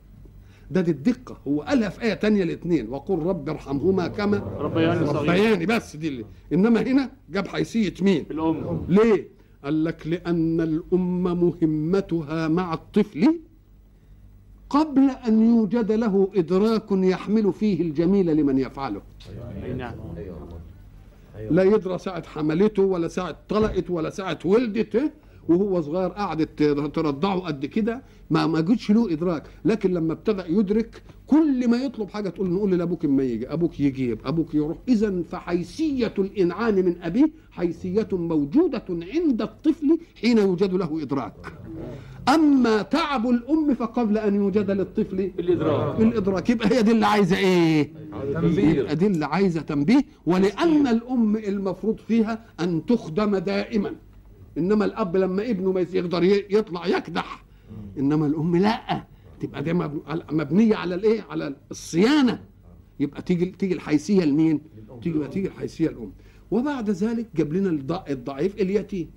ده 0.70 0.80
دي 0.80 0.90
الدقة. 0.90 1.38
هو 1.48 1.62
قالها 1.62 1.88
في 1.88 2.02
آية 2.02 2.14
تانية 2.14 2.42
الاثنين. 2.42 2.88
وقل 2.88 3.18
رب 3.18 3.48
ارحمهما 3.48 4.08
كما 4.08 4.38
ربياني 4.38 5.06
صغير. 5.06 5.30
ربياني 5.30 5.66
بس 5.66 5.96
دي 5.96 6.08
اللي. 6.08 6.24
إنما 6.52 6.80
هنا 6.82 7.10
جاب 7.30 7.48
حيثية 7.48 7.94
مين؟ 8.02 8.26
الأم. 8.30 8.86
ليه؟ 8.88 9.28
قال 9.64 9.84
لك 9.84 10.06
لأن 10.06 10.60
الأم 10.60 11.22
مهمتها 11.22 12.48
مع 12.48 12.74
الطفل 12.74 13.40
قبل 14.70 15.10
أن 15.10 15.56
يوجد 15.56 15.92
له 15.92 16.30
إدراك 16.34 16.92
يحمل 16.92 17.52
فيه 17.52 17.80
الجميل 17.82 18.36
لمن 18.36 18.58
يفعله. 18.58 19.02
نعم. 19.76 19.94
لا 21.50 21.62
يدرى 21.62 21.98
ساعة 21.98 22.26
حملته 22.26 22.82
ولا 22.82 23.08
ساعة 23.08 23.36
طلقت 23.48 23.90
ولا 23.90 24.10
ساعة 24.10 24.38
ولدت 24.44 25.12
وهو 25.48 25.80
صغير 25.80 26.08
قعدت 26.10 26.62
ترضعه 26.94 27.38
قد 27.40 27.66
كده 27.66 28.02
ما 28.30 28.46
ما 28.46 28.60
جتش 28.60 28.90
له 28.90 29.12
إدراك. 29.12 29.42
لكن 29.64 29.92
لما 29.92 30.12
ابتدى 30.12 30.42
يدرك 30.48 31.02
كل 31.26 31.68
ما 31.68 31.76
يطلب 31.76 32.10
حاجة 32.10 32.28
تقول 32.28 32.50
نقول 32.50 32.78
لأبوك 32.78 33.04
إما 33.04 33.22
يجي 33.22 33.52
أبوك 33.52 33.80
يجيب 33.80 34.18
أبوك 34.24 34.54
يروح. 34.54 34.76
اذا 34.88 35.22
فحيثية 35.30 36.14
الإنعام 36.18 36.74
من 36.74 36.96
أبيه 37.02 37.30
حيثية 37.50 38.08
موجودة 38.12 38.84
عند 38.90 39.42
الطفل 39.42 39.98
حين 40.20 40.38
يوجد 40.38 40.74
له 40.74 41.02
إدراك. 41.02 41.34
أما 42.28 42.82
تعب 42.82 43.28
الأم 43.28 43.74
فقبل 43.74 44.18
أن 44.18 44.34
يوجد 44.34 44.70
للطفل 44.70 45.30
الإدراك. 45.38 46.00
الإدراك. 46.00 46.50
يبقى 46.50 46.68
هي 46.68 46.82
دي 46.82 46.92
اللي 46.92 47.06
عايزة 47.06 47.36
إيه؟ 47.36 47.92
تنبيه. 48.34 48.68
يبقى 48.68 48.96
دي 48.96 49.06
اللي 49.06 49.24
عايزة 49.26 49.60
تنبيه. 49.60 50.04
ولأن 50.26 50.86
الأم 50.86 51.36
المفروض 51.36 51.96
فيها 52.08 52.44
أن 52.60 52.86
تخدم 52.86 53.36
دائما. 53.36 53.92
إنما 54.58 54.84
الأب 54.84 55.16
لما 55.16 55.50
ابنه 55.50 55.72
ما 55.72 55.80
يقدر 55.80 56.22
يطلع 56.50 56.86
يكدح. 56.86 57.44
إنما 57.98 58.26
الأم 58.26 58.56
لا. 58.56 59.04
تبقى 59.40 59.62
دي 59.62 59.72
مبنية 60.32 60.76
على 60.76 60.94
الإيه؟ 60.94 61.22
على 61.30 61.56
الصيانة. 61.70 62.44
يبقى 63.00 63.22
تيجي 63.22 63.46
تيجي 63.46 63.74
الحيثية 63.74 64.24
لمين؟ 64.24 64.60
تيجي 65.02 65.28
تيجي 65.28 65.46
الحيثية 65.48 65.88
الام 65.88 66.12
وبعد 66.50 66.90
ذلك 66.90 67.26
جاب 67.36 67.52
لنا 67.52 67.70
الض- 67.70 68.10
الضعيف 68.10 68.54
اليتيم. 68.60 69.10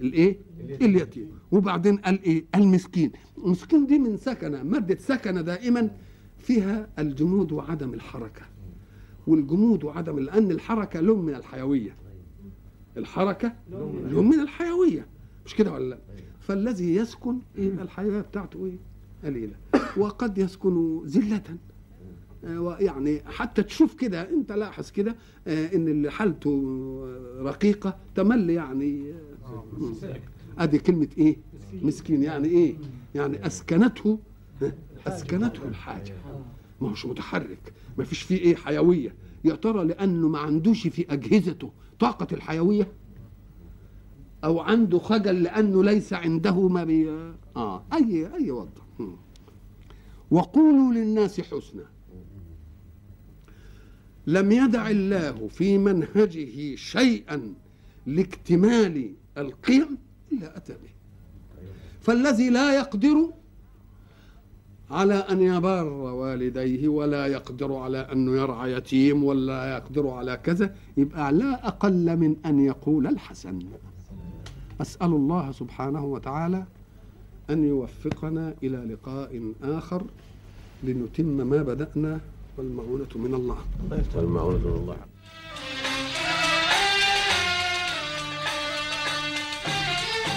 الإيه؟ 0.00 0.36
اليتيم. 0.82 1.30
وبعدين 1.52 1.96
قال 1.96 2.22
إيه؟ 2.22 2.44
المسكين 2.54 3.12
المسكين 3.38 3.86
دي 3.86 3.98
من 3.98 4.16
سكنة 4.16 4.62
مادة 4.62 4.98
سكنة 4.98 5.40
دائما 5.40 5.90
فيها 6.38 6.88
الجمود 6.98 7.52
وعدم 7.52 7.94
الحركة. 7.94 8.42
والجمود 9.26 9.84
وعدم 9.84 10.18
لأن 10.18 10.50
الحركة 10.50 11.00
لون 11.00 11.24
من 11.26 11.34
الحيوية. 11.34 11.96
الحركة 12.96 13.52
لون 14.10 14.28
من 14.28 14.40
الحيوية. 14.40 15.06
مش 15.46 15.54
كده 15.54 15.72
ولا 15.72 15.88
لا؟ 15.88 15.98
فالذي 16.40 16.94
يسكن 16.96 17.38
يبقى 17.58 17.84
الحيوية 17.84 18.20
بتاعته 18.20 18.66
إيه؟ 18.66 18.76
قليلة. 19.24 19.54
وقد 19.96 20.38
يسكن 20.38 21.02
ذلة. 21.06 21.42
ويعني 22.44 23.20
حتى 23.26 23.62
تشوف 23.62 23.94
كده 23.94 24.30
أنت 24.30 24.52
لاحظ 24.52 24.90
كده 24.90 25.16
آه، 25.46 25.76
إن 25.76 25.88
اللي 25.88 26.10
حالته 26.10 26.62
رقيقة 27.38 27.96
تمل 28.14 28.50
يعني 28.50 29.12
آه،. 29.44 29.64
أدي 30.58 30.78
كلمة 30.78 31.08
إيه؟ 31.18 31.36
مسكين. 31.82 32.22
يعني 32.22 32.48
إيه؟ 32.48 32.74
يعني 33.14 33.46
أسكنته 33.46 34.18
أسكنته 35.06 35.68
الحاجة. 35.68 36.14
ما 36.80 36.88
هوش 36.90 37.06
متحرك. 37.06 37.72
ما 37.98 38.04
فيش 38.04 38.22
فيه 38.22 38.38
إيه؟ 38.38 38.56
حيوية. 38.56 39.14
يا 39.44 39.54
ترى 39.54 39.84
لأنه 39.84 40.28
ما 40.28 40.38
عندوش 40.38 40.86
في 40.86 41.06
أجهزته 41.10 41.70
طاقة 42.02 42.26
الحيوية 42.32 42.92
أو 44.44 44.60
عنده 44.60 44.98
خجل 44.98 45.42
لأنه 45.42 45.84
ليس 45.84 46.12
عنده 46.12 46.68
ما 46.68 46.84
بي 46.84 47.10
آه 47.56 47.84
اي 47.92 48.34
أي 48.34 48.50
وضع. 48.50 48.82
وقولوا 50.30 50.92
للناس 50.94 51.40
حسنا. 51.40 51.84
لم 54.26 54.52
يدع 54.52 54.90
الله 54.90 55.48
في 55.48 55.78
منهجه 55.78 56.76
شيئا 56.76 57.54
لاكتمال 58.06 59.14
القيم 59.38 59.98
إلا 60.32 60.56
أتى 60.56 60.72
به. 60.72 60.92
فالذي 62.00 62.50
لا 62.50 62.74
يقدر 62.78 63.32
على 64.92 65.14
أن 65.14 65.40
يبار 65.40 65.86
والديه 65.86 66.88
ولا 66.88 67.26
يقدر 67.26 67.74
على 67.74 67.98
انه 67.98 68.32
يرعى 68.36 68.72
يتيم 68.72 69.24
ولا 69.24 69.76
يقدر 69.76 70.08
على 70.08 70.36
كذا. 70.36 70.74
يبقى 70.96 71.32
لا 71.32 71.68
أقل 71.68 72.16
من 72.16 72.36
أن 72.46 72.60
يقول 72.60 73.06
الحسن. 73.06 73.58
أسأل 74.80 75.12
الله 75.20 75.52
سبحانه 75.52 76.04
وتعالى 76.04 76.64
أن 77.50 77.64
يوفقنا 77.64 78.54
إلى 78.62 78.76
لقاء 78.76 79.52
آخر 79.62 80.02
لنتم 80.82 81.26
ما 81.26 81.62
بدأنا 81.62 82.20
والمعونة 82.58 83.12
من 83.14 83.34
الله. 83.34 83.58
والمعونة 84.16 84.58
من 84.58 84.76
الله. 84.82 84.96